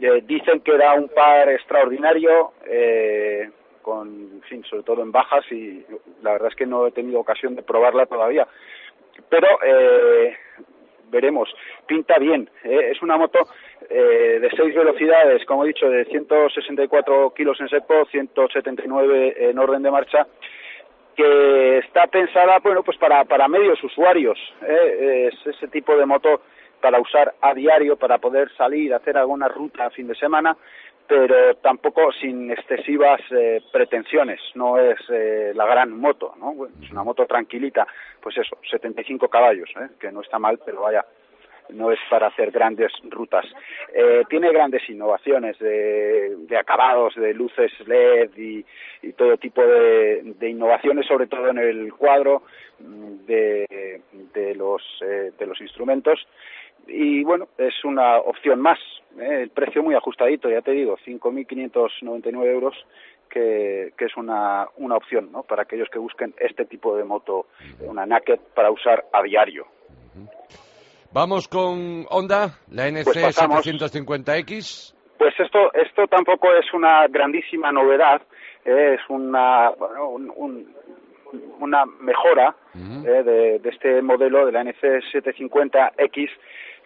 Eh, 0.00 0.22
dicen 0.24 0.60
que 0.60 0.72
era 0.74 0.94
un 0.94 1.08
par 1.08 1.48
extraordinario, 1.48 2.52
eh, 2.66 3.50
con, 3.82 4.40
fin, 4.48 4.64
sobre 4.64 4.82
todo 4.82 5.02
en 5.02 5.12
bajas, 5.12 5.44
y 5.50 5.84
la 6.22 6.32
verdad 6.32 6.48
es 6.48 6.56
que 6.56 6.66
no 6.66 6.86
he 6.86 6.92
tenido 6.92 7.20
ocasión 7.20 7.54
de 7.54 7.62
probarla 7.62 8.06
todavía. 8.06 8.46
Pero 9.28 9.48
eh, 9.64 10.36
veremos, 11.10 11.54
pinta 11.86 12.18
bien. 12.18 12.48
es 12.62 13.02
una 13.02 13.16
moto 13.16 13.40
de 13.88 14.48
seis 14.56 14.74
velocidades, 14.74 15.44
como 15.44 15.64
he 15.64 15.68
dicho, 15.68 15.90
de 15.90 16.06
164 16.06 17.34
kilos 17.34 17.60
en 17.60 17.68
seco, 17.68 18.06
179 18.06 19.50
en 19.50 19.58
orden 19.58 19.82
de 19.82 19.90
marcha 19.90 20.26
que 21.16 21.78
está 21.78 22.06
pensada 22.06 22.58
bueno 22.60 22.82
pues 22.82 22.96
para, 22.96 23.24
para 23.24 23.48
medios 23.48 23.82
usuarios 23.84 24.38
¿eh? 24.62 25.28
es 25.30 25.54
ese 25.54 25.68
tipo 25.68 25.96
de 25.96 26.06
moto 26.06 26.42
para 26.82 27.00
usar 27.00 27.34
a 27.40 27.54
diario 27.54 27.96
para 27.96 28.18
poder 28.18 28.50
salir 28.56 28.92
hacer 28.92 29.16
alguna 29.16 29.48
ruta 29.48 29.86
a 29.86 29.90
fin 29.90 30.08
de 30.08 30.14
semana 30.14 30.54
pero 31.06 31.56
tampoco 31.56 32.12
sin 32.12 32.50
excesivas 32.50 33.20
eh, 33.30 33.62
pretensiones 33.72 34.40
no 34.54 34.78
es 34.78 34.98
eh, 35.08 35.52
la 35.54 35.64
gran 35.64 35.98
moto 35.98 36.34
no 36.38 36.66
es 36.66 36.90
una 36.90 37.04
moto 37.04 37.24
tranquilita 37.24 37.86
pues 38.20 38.36
eso 38.36 38.58
75 38.70 39.28
caballos 39.28 39.70
¿eh? 39.80 39.88
que 39.98 40.12
no 40.12 40.20
está 40.20 40.38
mal 40.38 40.58
pero 40.64 40.82
vaya 40.82 41.04
no 41.72 41.90
es 41.90 41.98
para 42.10 42.28
hacer 42.28 42.50
grandes 42.50 42.92
rutas. 43.04 43.46
Eh, 43.94 44.22
tiene 44.28 44.52
grandes 44.52 44.88
innovaciones 44.88 45.58
de, 45.58 46.56
acabados, 46.58 47.14
de 47.14 47.34
luces 47.34 47.72
LED 47.86 48.30
y, 48.36 48.64
todo 49.16 49.36
tipo 49.36 49.62
de, 49.62 50.48
innovaciones, 50.48 51.06
sobre 51.06 51.26
todo 51.26 51.48
en 51.48 51.58
el 51.58 51.92
cuadro 51.94 52.42
de, 52.78 54.00
los, 54.56 54.82
eh, 55.02 55.32
de 55.38 55.46
los 55.46 55.60
instrumentos. 55.60 56.26
Y 56.86 57.22
bueno, 57.24 57.48
es 57.58 57.84
una 57.84 58.18
opción 58.18 58.60
más. 58.60 58.78
¿eh? 59.18 59.42
El 59.42 59.50
precio 59.50 59.82
muy 59.82 59.94
ajustadito, 59.94 60.50
ya 60.50 60.62
te 60.62 60.72
digo, 60.72 60.96
5.599 61.06 62.44
euros. 62.46 62.74
Que, 63.30 63.94
que, 63.96 64.04
es 64.04 64.16
una, 64.18 64.68
una 64.76 64.96
opción 64.96 65.32
¿no? 65.32 65.42
para 65.42 65.62
aquellos 65.62 65.88
que 65.88 65.98
busquen 65.98 66.34
este 66.38 66.66
tipo 66.66 66.94
de 66.94 67.04
moto, 67.04 67.46
una 67.80 68.04
naked 68.04 68.38
para 68.54 68.70
usar 68.70 69.06
a 69.10 69.22
diario. 69.22 69.66
Vamos 71.14 71.48
con 71.48 72.06
Honda, 72.10 72.58
la 72.70 72.88
NC 72.90 73.06
750X. 73.06 74.44
Pues, 74.46 74.94
pues 75.18 75.34
esto, 75.40 75.72
esto 75.74 76.06
tampoco 76.08 76.48
es 76.54 76.64
una 76.72 77.06
grandísima 77.08 77.70
novedad, 77.70 78.22
eh, 78.64 78.96
es 78.98 79.00
una, 79.08 79.70
una 81.60 81.84
mejora 82.00 82.56
eh, 82.74 83.22
de, 83.22 83.58
de, 83.58 83.68
este 83.68 84.00
modelo 84.00 84.46
de 84.46 84.52
la 84.52 84.64
NC 84.64 84.82
750X 85.12 86.30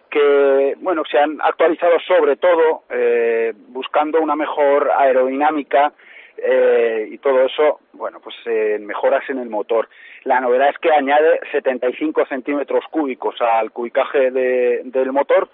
que 0.09 0.75
bueno 0.79 1.03
se 1.09 1.17
han 1.17 1.39
actualizado 1.41 1.99
sobre 2.07 2.35
todo 2.37 2.83
eh, 2.89 3.53
buscando 3.69 4.21
una 4.21 4.35
mejor 4.35 4.91
aerodinámica 4.91 5.93
eh, 6.37 7.07
y 7.11 7.17
todo 7.17 7.41
eso, 7.45 7.79
bueno, 7.93 8.19
pues 8.19 8.35
eh, 8.45 8.77
mejoras 8.79 9.27
en 9.29 9.39
el 9.39 9.49
motor. 9.49 9.89
La 10.23 10.39
novedad 10.39 10.69
es 10.69 10.77
que 10.77 10.91
añade 10.91 11.39
75 11.51 12.25
centímetros 12.27 12.85
cúbicos 12.91 13.35
al 13.41 13.71
cubicaje 13.71 14.29
del 14.31 15.11
motor. 15.11 15.49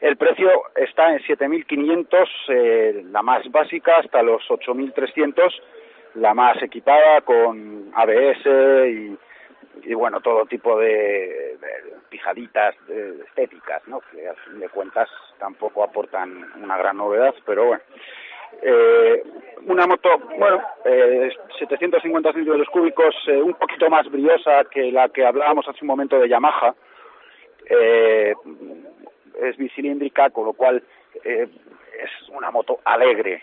El 0.00 0.16
precio 0.16 0.50
está 0.74 1.12
en 1.12 1.20
7.500, 1.20 2.28
eh, 2.48 3.02
la 3.10 3.22
más 3.22 3.48
básica, 3.50 3.98
hasta 3.98 4.22
los 4.22 4.42
8.300, 4.48 5.52
la 6.14 6.34
más 6.34 6.60
equipada 6.62 7.20
con 7.20 7.90
ABS 7.94 8.46
y, 8.88 9.16
y 9.82 9.94
bueno, 9.94 10.20
todo 10.20 10.46
tipo 10.46 10.78
de, 10.78 11.58
pijaditas 12.08 12.74
estéticas, 13.28 13.86
¿no? 13.86 14.00
Que 14.00 14.28
al 14.28 14.36
fin 14.36 14.60
de 14.60 14.68
cuentas 14.68 15.08
tampoco 15.38 15.82
aportan 15.82 16.52
una 16.62 16.76
gran 16.76 16.96
novedad, 16.96 17.34
pero 17.46 17.66
bueno. 17.66 17.82
Eh, 18.60 19.24
una 19.66 19.86
moto, 19.86 20.18
bueno, 20.38 20.62
eh, 20.84 21.30
750 21.58 22.32
centímetros 22.32 22.68
cúbicos, 22.68 23.14
eh, 23.26 23.40
un 23.40 23.54
poquito 23.54 23.88
más 23.88 24.10
briosa 24.10 24.64
que 24.64 24.92
la 24.92 25.08
que 25.08 25.24
hablábamos 25.24 25.66
hace 25.68 25.78
un 25.82 25.88
momento 25.88 26.18
de 26.18 26.28
Yamaha. 26.28 26.74
Eh, 27.66 28.34
es 29.40 29.56
bicilíndrica, 29.56 30.30
con 30.30 30.46
lo 30.46 30.52
cual 30.52 30.82
eh, 31.24 31.48
es 31.98 32.28
una 32.30 32.50
moto 32.50 32.80
alegre. 32.84 33.42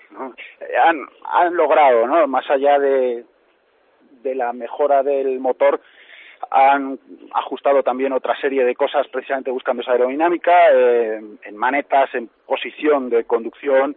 Han, 0.84 1.08
han 1.26 1.56
logrado, 1.56 2.06
¿no? 2.08 2.28
más 2.28 2.50
allá 2.50 2.78
de, 2.80 3.24
de 4.22 4.36
la 4.36 4.54
mejora 4.54 5.04
del 5.04 5.40
motor, 5.40 5.82
han 6.52 7.00
ajustado 7.34 7.84
también 7.84 8.14
otra 8.14 8.36
serie 8.40 8.64
de 8.64 8.76
cosas 8.76 9.08
precisamente 9.08 9.52
buscando 9.52 9.82
esa 9.82 9.92
aerodinámica, 9.92 10.52
eh, 10.74 11.22
en 11.44 11.58
manetas, 11.58 12.14
en 12.16 12.30
posición 12.46 13.10
de 13.10 13.24
conducción, 13.26 13.96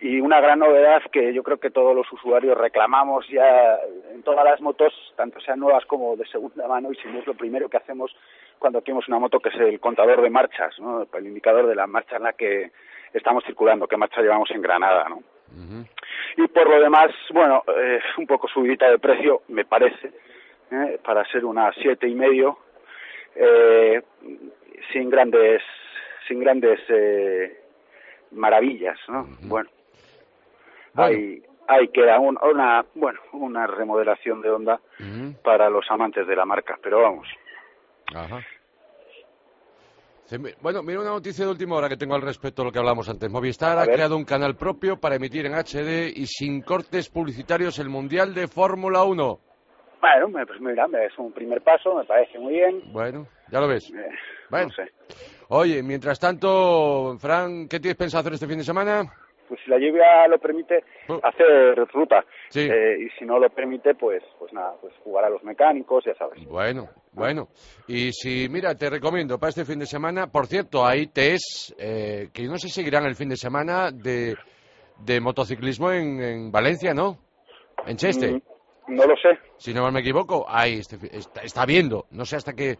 y 0.00 0.20
una 0.20 0.40
gran 0.40 0.60
novedad 0.60 1.02
que 1.10 1.32
yo 1.32 1.42
creo 1.42 1.58
que 1.58 1.70
todos 1.70 1.94
los 1.94 2.10
usuarios 2.12 2.56
reclamamos 2.56 3.26
ya 3.28 3.78
en 4.12 4.22
todas 4.22 4.44
las 4.44 4.60
motos, 4.60 4.92
tanto 5.16 5.40
sean 5.40 5.58
nuevas 5.58 5.84
como 5.86 6.16
de 6.16 6.26
segunda 6.26 6.68
mano, 6.68 6.92
y 6.92 6.96
si 6.96 7.08
no 7.08 7.18
es 7.18 7.26
lo 7.26 7.34
primero 7.34 7.68
que 7.68 7.78
hacemos 7.78 8.14
cuando 8.58 8.78
adquirimos 8.78 9.08
una 9.08 9.18
moto, 9.18 9.40
que 9.40 9.48
es 9.48 9.56
el 9.56 9.80
contador 9.80 10.22
de 10.22 10.30
marchas, 10.30 10.78
¿no? 10.78 11.06
el 11.12 11.26
indicador 11.26 11.66
de 11.66 11.74
la 11.74 11.86
marcha 11.86 12.16
en 12.16 12.22
la 12.24 12.32
que 12.32 12.70
estamos 13.12 13.44
circulando, 13.44 13.86
qué 13.86 13.96
marcha 13.96 14.20
llevamos 14.20 14.50
en 14.50 14.62
Granada. 14.62 15.08
¿no? 15.08 15.22
Y 16.36 16.46
por 16.48 16.68
lo 16.68 16.80
demás, 16.80 17.10
bueno, 17.32 17.64
eh, 17.76 18.00
un 18.18 18.26
poco 18.26 18.46
subidita 18.48 18.90
de 18.90 18.98
precio, 18.98 19.42
me 19.48 19.64
parece, 19.64 20.12
¿eh? 20.70 20.98
para 21.04 21.24
ser 21.26 21.44
una 21.44 21.72
siete 21.72 22.08
y 22.08 22.14
medio, 22.14 22.58
eh, 23.34 24.02
sin 24.92 25.10
grandes, 25.10 25.62
sin 26.26 26.40
grandes 26.40 26.80
eh, 26.88 27.60
maravillas, 28.32 28.98
¿no? 29.08 29.26
Bueno, 29.42 29.70
hay, 30.94 31.42
hay 31.66 31.88
que 31.88 32.02
una, 32.02 32.84
bueno, 32.94 33.20
una 33.32 33.66
remodelación 33.66 34.40
de 34.42 34.50
onda 34.50 34.80
para 35.42 35.70
los 35.70 35.84
amantes 35.90 36.26
de 36.26 36.36
la 36.36 36.44
marca, 36.44 36.78
pero 36.82 37.02
vamos. 37.02 37.28
Ajá. 38.14 38.40
Bueno, 40.60 40.82
mira 40.82 41.00
una 41.00 41.10
noticia 41.10 41.46
de 41.46 41.50
última 41.50 41.76
hora 41.76 41.88
que 41.88 41.96
tengo 41.96 42.14
al 42.14 42.20
respecto 42.20 42.60
de 42.60 42.66
lo 42.66 42.72
que 42.72 42.78
hablamos 42.78 43.08
antes. 43.08 43.30
Movistar 43.30 43.78
ha 43.78 43.86
creado 43.86 44.14
un 44.14 44.26
canal 44.26 44.56
propio 44.56 45.00
para 45.00 45.16
emitir 45.16 45.46
en 45.46 45.54
HD 45.54 46.12
y 46.14 46.26
sin 46.26 46.60
cortes 46.60 47.08
publicitarios 47.08 47.78
el 47.78 47.88
Mundial 47.88 48.34
de 48.34 48.46
Fórmula 48.46 49.04
1. 49.04 49.40
Bueno, 50.00 50.46
pues 50.46 50.60
mira, 50.60 50.86
es 51.04 51.18
un 51.18 51.32
primer 51.32 51.60
paso, 51.62 51.96
me 51.96 52.04
parece 52.04 52.38
muy 52.38 52.54
bien. 52.54 52.82
Bueno, 52.92 53.26
ya 53.50 53.60
lo 53.60 53.68
ves. 53.68 53.90
Eh, 53.90 54.08
bueno. 54.50 54.68
Oye, 55.48 55.82
mientras 55.82 56.20
tanto, 56.20 57.16
Fran, 57.18 57.68
¿qué 57.68 57.80
tienes 57.80 57.96
pensado 57.96 58.20
hacer 58.20 58.34
este 58.34 58.46
fin 58.46 58.58
de 58.58 58.64
semana? 58.64 59.12
pues 59.48 59.60
si 59.64 59.70
la 59.70 59.78
lluvia 59.78 60.28
lo 60.28 60.38
permite, 60.38 60.84
oh. 61.08 61.18
hacer 61.22 61.74
ruta. 61.92 62.24
Eh, 62.54 62.98
y 63.00 63.18
si 63.18 63.24
no 63.24 63.38
lo 63.38 63.48
permite, 63.50 63.94
pues, 63.94 64.22
pues 64.38 64.52
nada, 64.52 64.74
pues 64.80 64.92
jugar 65.02 65.24
a 65.24 65.30
los 65.30 65.42
mecánicos, 65.42 66.04
ya 66.04 66.14
sabes. 66.14 66.44
Bueno, 66.46 66.88
bueno. 67.12 67.48
Y 67.86 68.12
si, 68.12 68.48
mira, 68.48 68.74
te 68.74 68.90
recomiendo 68.90 69.38
para 69.38 69.50
este 69.50 69.64
fin 69.64 69.78
de 69.78 69.86
semana, 69.86 70.26
por 70.30 70.46
cierto, 70.46 70.86
hay 70.86 71.06
test 71.08 71.72
eh, 71.78 72.28
que 72.32 72.44
no 72.44 72.58
se 72.58 72.68
seguirán 72.68 73.06
el 73.06 73.16
fin 73.16 73.30
de 73.30 73.36
semana 73.36 73.90
de, 73.90 74.36
de 74.98 75.20
motociclismo 75.20 75.90
en, 75.90 76.20
en 76.22 76.52
Valencia, 76.52 76.92
¿no? 76.92 77.18
En 77.86 77.96
Cheste. 77.96 78.32
Mm, 78.32 78.42
no 78.88 79.06
lo 79.06 79.16
sé. 79.16 79.38
Si 79.56 79.72
no 79.72 79.90
me 79.90 80.00
equivoco, 80.00 80.46
ahí 80.48 80.78
este 80.78 80.98
está, 81.16 81.42
está 81.42 81.66
viendo. 81.66 82.06
No 82.10 82.24
sé 82.24 82.36
hasta 82.36 82.54
qué 82.54 82.78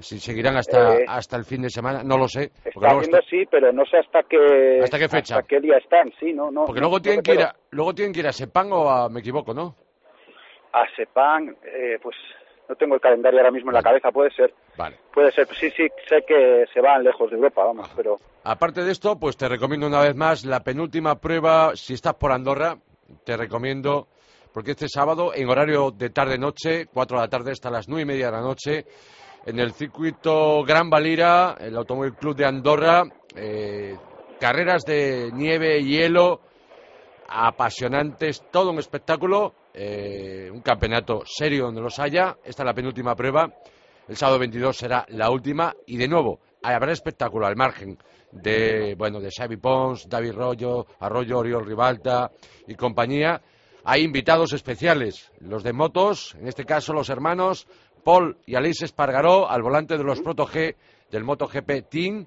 si 0.00 0.18
seguirán 0.18 0.56
hasta, 0.56 0.96
eh, 0.96 1.04
hasta 1.08 1.36
el 1.36 1.44
fin 1.44 1.62
de 1.62 1.70
semana, 1.70 2.02
no 2.02 2.18
lo 2.18 2.28
sé. 2.28 2.52
Está 2.64 2.94
viendo, 2.94 3.18
sí, 3.28 3.44
pero 3.50 3.72
no 3.72 3.84
sé 3.86 3.98
hasta 3.98 4.22
qué, 4.24 4.80
¿Hasta 4.82 4.98
qué 4.98 5.08
fecha. 5.08 5.42
qué 5.42 5.60
día 5.60 5.78
están, 5.78 6.12
sí, 6.20 6.32
no, 6.32 6.50
no. 6.50 6.66
Porque 6.66 6.80
luego, 6.80 7.00
tienen 7.00 7.22
que 7.22 7.34
ir 7.34 7.42
a, 7.42 7.54
luego 7.70 7.94
tienen 7.94 8.12
que 8.12 8.20
ir 8.20 8.26
a 8.26 8.32
Sepang 8.32 8.72
o 8.72 8.88
a, 8.90 9.08
me 9.08 9.20
equivoco, 9.20 9.54
¿no? 9.54 9.74
A 10.72 10.84
Sepang, 10.94 11.56
eh, 11.64 11.98
pues 12.02 12.16
no 12.68 12.74
tengo 12.74 12.96
el 12.96 13.00
calendario 13.00 13.38
ahora 13.38 13.52
mismo 13.52 13.70
en 13.70 13.76
la 13.76 13.82
cabeza, 13.82 14.10
puede 14.10 14.30
ser. 14.32 14.52
Vale. 14.76 14.96
Puede 15.12 15.32
ser, 15.32 15.46
sí, 15.54 15.70
sí, 15.70 15.88
sé 16.08 16.24
que 16.26 16.66
se 16.72 16.80
van 16.80 17.04
lejos 17.04 17.30
de 17.30 17.36
Europa, 17.36 17.64
vamos, 17.64 17.90
pero... 17.96 18.18
Aparte 18.44 18.84
de 18.84 18.92
esto, 18.92 19.18
pues 19.18 19.36
te 19.36 19.48
recomiendo 19.48 19.86
una 19.86 20.00
vez 20.00 20.14
más 20.14 20.44
la 20.44 20.60
penúltima 20.60 21.20
prueba, 21.20 21.74
si 21.74 21.94
estás 21.94 22.14
por 22.14 22.32
Andorra, 22.32 22.76
te 23.24 23.36
recomiendo, 23.36 24.08
porque 24.56 24.70
este 24.70 24.88
sábado, 24.88 25.34
en 25.34 25.50
horario 25.50 25.90
de 25.90 26.08
tarde-noche, 26.08 26.86
4 26.86 27.18
de 27.18 27.22
la 27.22 27.28
tarde 27.28 27.50
hasta 27.52 27.68
las 27.68 27.90
nueve 27.90 28.04
y 28.04 28.06
media 28.06 28.30
de 28.30 28.32
la 28.32 28.40
noche, 28.40 28.86
en 29.44 29.60
el 29.60 29.74
circuito 29.74 30.64
Gran 30.64 30.88
Valira, 30.88 31.58
el 31.60 31.76
Automóvil 31.76 32.14
Club 32.14 32.34
de 32.34 32.46
Andorra, 32.46 33.04
eh, 33.34 33.94
carreras 34.40 34.86
de 34.86 35.30
nieve, 35.34 35.84
hielo, 35.84 36.40
apasionantes, 37.28 38.44
todo 38.50 38.70
un 38.70 38.78
espectáculo, 38.78 39.52
eh, 39.74 40.48
un 40.50 40.62
campeonato 40.62 41.20
serio 41.26 41.66
donde 41.66 41.82
los 41.82 41.98
haya. 41.98 42.38
Esta 42.42 42.62
es 42.62 42.66
la 42.66 42.72
penúltima 42.72 43.14
prueba. 43.14 43.52
El 44.08 44.16
sábado 44.16 44.38
22 44.38 44.74
será 44.74 45.04
la 45.10 45.28
última 45.28 45.74
y 45.86 45.98
de 45.98 46.08
nuevo 46.08 46.40
habrá 46.62 46.92
espectáculo 46.92 47.46
al 47.46 47.56
margen 47.56 47.98
de 48.32 48.94
bueno 48.96 49.20
de 49.20 49.28
Xavi 49.30 49.58
Pons, 49.58 50.08
David 50.08 50.32
Rollo, 50.32 50.86
Arroyo, 51.00 51.40
Oriol 51.40 51.66
Ribalta 51.66 52.30
y 52.66 52.74
compañía. 52.74 53.42
Hay 53.88 54.02
invitados 54.02 54.52
especiales, 54.52 55.30
los 55.38 55.62
de 55.62 55.72
motos, 55.72 56.34
en 56.40 56.48
este 56.48 56.64
caso 56.64 56.92
los 56.92 57.08
hermanos 57.08 57.68
Paul 58.02 58.36
y 58.44 58.56
Alice 58.56 58.84
Espargaró 58.84 59.48
al 59.48 59.62
volante 59.62 59.96
de 59.96 60.02
los 60.02 60.20
Proto 60.22 60.44
G 60.44 60.74
del 61.08 61.22
MotoGP 61.22 61.88
Team 61.88 62.26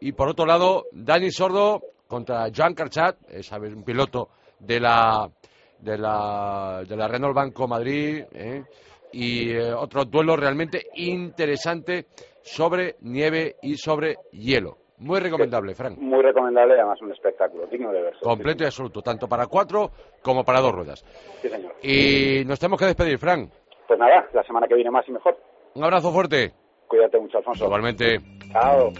y 0.00 0.10
por 0.10 0.28
otro 0.28 0.46
lado 0.46 0.86
Dani 0.90 1.30
Sordo 1.30 1.80
contra 2.08 2.48
Joan 2.52 2.74
Carchat, 2.74 3.18
es 3.28 3.52
un 3.52 3.84
piloto 3.84 4.30
de 4.58 4.80
la 4.80 5.30
de 5.78 5.96
la, 5.96 6.82
de 6.84 6.96
la 6.96 7.06
Renault 7.06 7.36
Banco 7.36 7.68
Madrid 7.68 8.24
¿eh? 8.32 8.64
y 9.12 9.50
eh, 9.50 9.72
otro 9.72 10.06
duelo 10.06 10.34
realmente 10.34 10.88
interesante 10.96 12.08
sobre 12.42 12.96
nieve 13.02 13.54
y 13.62 13.76
sobre 13.76 14.16
hielo. 14.32 14.78
Muy 14.98 15.20
recomendable, 15.20 15.74
Frank. 15.74 15.98
Muy 15.98 16.22
recomendable, 16.22 16.74
además 16.74 17.00
un 17.02 17.12
espectáculo, 17.12 17.66
digno 17.66 17.92
de 17.92 18.02
verse. 18.02 18.20
Completo 18.22 18.64
y 18.64 18.66
absoluto, 18.66 19.02
tanto 19.02 19.28
para 19.28 19.46
cuatro 19.46 19.90
como 20.22 20.42
para 20.44 20.60
dos 20.60 20.72
ruedas. 20.72 21.04
Sí, 21.42 21.48
señor. 21.48 21.74
Y 21.82 22.44
nos 22.46 22.58
tenemos 22.58 22.78
que 22.80 22.86
despedir, 22.86 23.18
Frank. 23.18 23.50
Pues 23.86 23.98
nada, 23.98 24.26
la 24.32 24.42
semana 24.44 24.66
que 24.66 24.74
viene 24.74 24.90
más 24.90 25.06
y 25.08 25.12
mejor. 25.12 25.38
Un 25.74 25.84
abrazo 25.84 26.10
fuerte. 26.12 26.54
Cuídate 26.88 27.18
mucho, 27.18 27.38
Alfonso. 27.38 27.66
Igualmente. 27.66 28.18
Chao. 28.52 28.92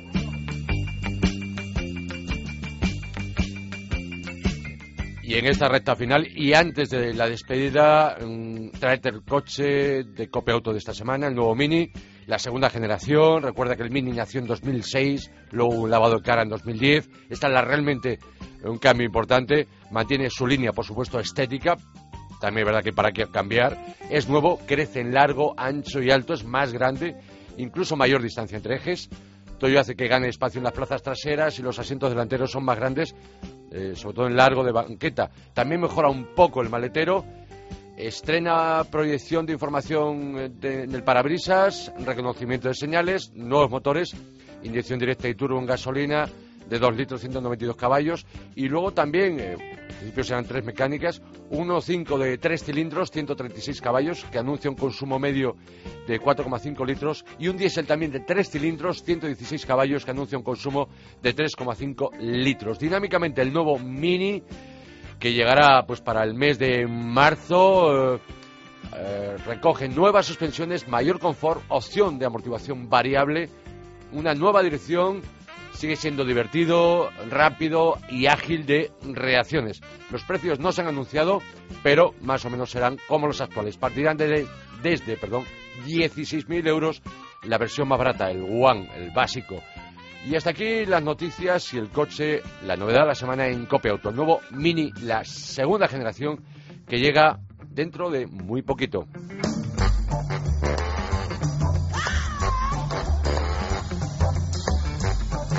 Y 5.23 5.35
en 5.35 5.47
esta 5.47 5.69
recta 5.69 5.97
final 5.97 6.25
y 6.37 6.55
antes 6.55 6.91
de 6.91 7.13
la 7.13 7.29
despedida, 7.29 8.17
mmm, 8.21 8.71
traerte 8.79 9.09
el 9.09 9.25
coche 9.25 10.05
de 10.05 10.31
Cope 10.31 10.53
Auto 10.53 10.71
de 10.71 10.79
esta 10.79 10.93
semana, 10.93 11.27
el 11.27 11.35
nuevo 11.35 11.57
Mini, 11.57 11.91
la 12.27 12.39
segunda 12.39 12.71
generación. 12.71 13.43
Recuerda 13.43 13.77
que 13.77 13.83
el 13.83 13.91
Mini 13.91 14.13
nació 14.13 14.41
en 14.41 14.47
2006, 14.47 15.31
luego 15.53 15.75
un 15.75 15.91
lavado 15.91 16.17
de 16.17 16.23
cara 16.23 16.43
en 16.43 16.49
2010. 16.49 17.09
Esta 17.31 17.47
es 17.47 17.53
la, 17.53 17.63
realmente 17.63 18.19
un 18.65 18.79
cambio 18.79 19.07
importante. 19.07 19.69
Mantiene 19.91 20.29
su 20.31 20.47
línea, 20.47 20.73
por 20.73 20.85
supuesto, 20.85 21.19
estética. 21.19 21.77
También 22.41 22.67
es 22.67 22.73
verdad 22.73 22.85
que 22.85 22.93
para 22.93 23.13
qué 23.13 23.27
cambiar. 23.27 23.79
Es 24.11 24.29
nuevo, 24.29 24.59
crece 24.67 25.01
en 25.01 25.15
largo, 25.15 25.55
ancho 25.57 26.03
y 26.03 26.11
alto, 26.11 26.35
es 26.35 26.45
más 26.45 26.73
grande, 26.73 27.17
incluso 27.57 27.97
mayor 27.97 28.23
distancia 28.23 28.57
entre 28.57 28.77
ejes. 28.77 29.09
Todo 29.59 29.71
ello 29.71 29.81
hace 29.81 29.97
que 29.97 30.07
gane 30.07 30.29
espacio 30.29 30.59
en 30.59 30.65
las 30.65 30.75
plazas 30.75 31.03
traseras 31.03 31.59
y 31.59 31.63
los 31.63 31.79
asientos 31.79 32.11
delanteros 32.11 32.51
son 32.51 32.65
más 32.65 32.79
grandes, 32.79 33.15
eh, 33.71 33.93
sobre 33.95 34.15
todo 34.15 34.27
en 34.27 34.37
largo 34.37 34.63
de 34.63 34.73
banqueta. 34.73 35.31
También 35.55 35.81
mejora 35.81 36.11
un 36.11 36.35
poco 36.35 36.61
el 36.61 36.69
maletero. 36.69 37.25
Estrena 37.97 38.85
proyección 38.91 39.47
de 39.47 39.55
información 39.55 40.39
eh, 40.39 40.51
de, 40.51 40.83
en 40.85 40.95
el 40.95 41.03
parabrisas, 41.03 41.91
reconocimiento 42.05 42.69
de 42.69 42.75
señales, 42.75 43.33
nuevos 43.35 43.71
motores, 43.71 44.15
inyección 44.63 44.99
directa 44.99 45.29
y 45.29 45.35
turbo 45.35 45.59
en 45.59 45.65
gasolina 45.65 46.29
de 46.69 46.79
2 46.79 46.97
litros 46.97 47.21
192 47.23 47.75
caballos. 47.75 48.27
Y 48.55 48.69
luego 48.69 48.93
también, 48.93 49.41
eh, 49.41 49.53
en 49.53 49.97
principio 49.97 50.25
serán 50.25 50.45
tres 50.45 50.63
mecánicas, 50.63 51.23
uno 51.51 51.81
5 51.81 52.19
de 52.19 52.37
3 52.37 52.65
cilindros 52.65 53.11
136 53.11 53.81
caballos 53.81 54.27
que 54.31 54.39
anuncia 54.39 54.69
un 54.69 54.77
consumo 54.77 55.19
medio 55.19 55.57
de 56.07 56.21
4,5 56.21 56.87
litros. 56.87 57.25
Y 57.39 57.49
un 57.49 57.57
diésel 57.57 57.87
también 57.87 58.13
de 58.13 58.21
3 58.21 58.51
cilindros 58.51 59.03
116 59.05 59.65
caballos 59.65 60.05
que 60.05 60.11
anuncia 60.11 60.37
un 60.37 60.45
consumo 60.45 60.89
de 61.23 61.35
3,5 61.35 62.19
litros. 62.19 62.79
Dinámicamente 62.79 63.41
el 63.41 63.55
nuevo 63.55 63.79
Mini 63.79 64.43
que 65.27 65.33
llegará 65.33 65.85
pues 65.85 66.01
para 66.01 66.23
el 66.23 66.35
mes 66.35 66.57
de 66.57 66.87
marzo 66.87 68.15
eh, 68.15 68.21
eh, 68.95 69.37
recoge 69.45 69.89
nuevas 69.89 70.25
suspensiones, 70.25 70.87
mayor 70.87 71.19
confort, 71.19 71.65
opción 71.67 72.21
de 72.21 72.27
amortiguación 72.27 72.89
variable, 72.89 73.49
una 74.13 74.35
nueva 74.35 74.63
dirección 74.63 75.23
sigue 75.73 75.97
siendo 75.97 76.25
divertido, 76.25 77.11
rápido 77.29 77.99
y 78.09 78.27
ágil 78.27 78.67
de 78.67 78.93
reacciones. 79.03 79.81
Los 80.13 80.23
precios 80.23 80.61
no 80.61 80.71
se 80.71 80.83
han 80.83 80.87
anunciado, 80.87 81.43
pero 81.83 82.15
más 82.21 82.45
o 82.45 82.51
menos 82.51 82.71
serán 82.71 82.97
como 83.09 83.27
los 83.27 83.41
actuales. 83.41 83.77
Partirán 83.77 84.17
de, 84.17 84.47
desde 84.81 85.17
perdón, 85.17 85.43
16.000 85.87 86.69
euros 86.69 87.03
la 87.43 87.59
versión 87.59 87.89
más 87.89 87.99
barata, 87.99 88.31
el 88.31 88.45
One, 88.45 88.89
el 88.95 89.11
básico. 89.11 89.61
Y 90.25 90.35
hasta 90.35 90.51
aquí 90.51 90.87
las 90.87 91.03
noticias 91.03 91.73
y 91.75 91.79
el 91.79 91.91
coche, 91.91 92.43
la 92.65 92.77
novedad 92.77 93.03
de 93.03 93.07
la 93.09 93.15
semana 93.15 93.47
en 93.47 93.67
Cope 93.67 93.91
Auto, 93.91 94.09
el 94.09 94.17
nuevo 94.17 94.41
Mini, 94.51 94.91
la 95.03 95.25
segunda 95.25 95.87
generación 95.87 96.45
que 96.89 96.99
llega 96.99 97.39
dentro 97.69 98.11
de 98.11 98.27
muy 98.27 98.63
poquito. 98.63 99.07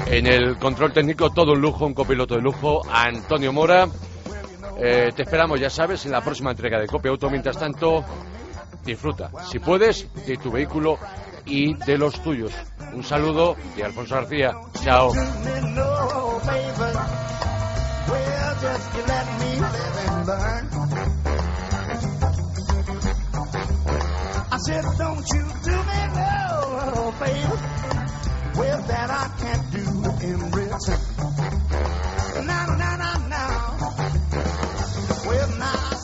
En 0.09 0.25
el 0.25 0.57
control 0.57 0.93
técnico, 0.93 1.31
todo 1.31 1.51
un 1.51 1.61
lujo, 1.61 1.85
un 1.85 1.93
copiloto 1.93 2.35
de 2.35 2.41
lujo, 2.41 2.81
Antonio 2.89 3.51
Mora. 3.51 3.87
Eh, 4.79 5.09
te 5.15 5.23
esperamos, 5.23 5.59
ya 5.59 5.69
sabes, 5.69 6.05
en 6.05 6.11
la 6.11 6.21
próxima 6.21 6.51
entrega 6.51 6.79
de 6.79 6.87
Copia 6.87 7.11
Auto. 7.11 7.29
Mientras 7.29 7.57
tanto, 7.57 8.05
disfruta, 8.85 9.29
si 9.45 9.59
puedes, 9.59 10.07
de 10.25 10.37
tu 10.37 10.49
vehículo 10.49 10.97
y 11.47 11.73
de 11.73 11.97
los 11.97 12.21
tuyos. 12.21 12.53
Un 12.93 13.03
saludo 13.03 13.55
de 13.75 13.83
Alfonso 13.83 14.15
García. 14.15 14.53
Chao. 14.83 15.11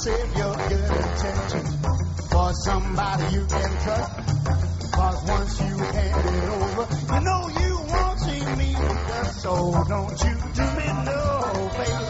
save 0.04 0.36
your 0.36 0.54
good 0.54 0.92
intentions 0.92 1.76
for 2.30 2.52
somebody 2.66 3.36
you 3.36 3.46
can 3.46 3.72
trust. 3.84 4.23
Cause 5.04 5.24
once 5.28 5.60
you 5.60 5.76
hand 5.76 6.26
it 6.26 6.50
over, 6.50 6.88
you 7.14 7.20
know 7.26 7.50
you 7.50 7.78
won't 7.92 8.20
see 8.22 8.46
me 8.56 8.74
so 9.42 9.54
don't 9.90 10.18
you 10.24 10.36
do 10.54 10.66
me 10.80 10.88
no 11.04 11.70
favor. 11.76 12.08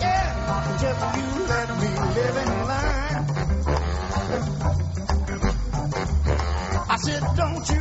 Yeah, 0.00 0.76
just 0.80 1.02
you 1.18 1.28
let 1.46 1.68
me 1.76 1.90
live 2.16 2.36
and 2.36 2.52
learn. 2.70 3.16
I 6.88 6.96
said, 7.04 7.22
don't 7.36 7.68
you 7.68 7.79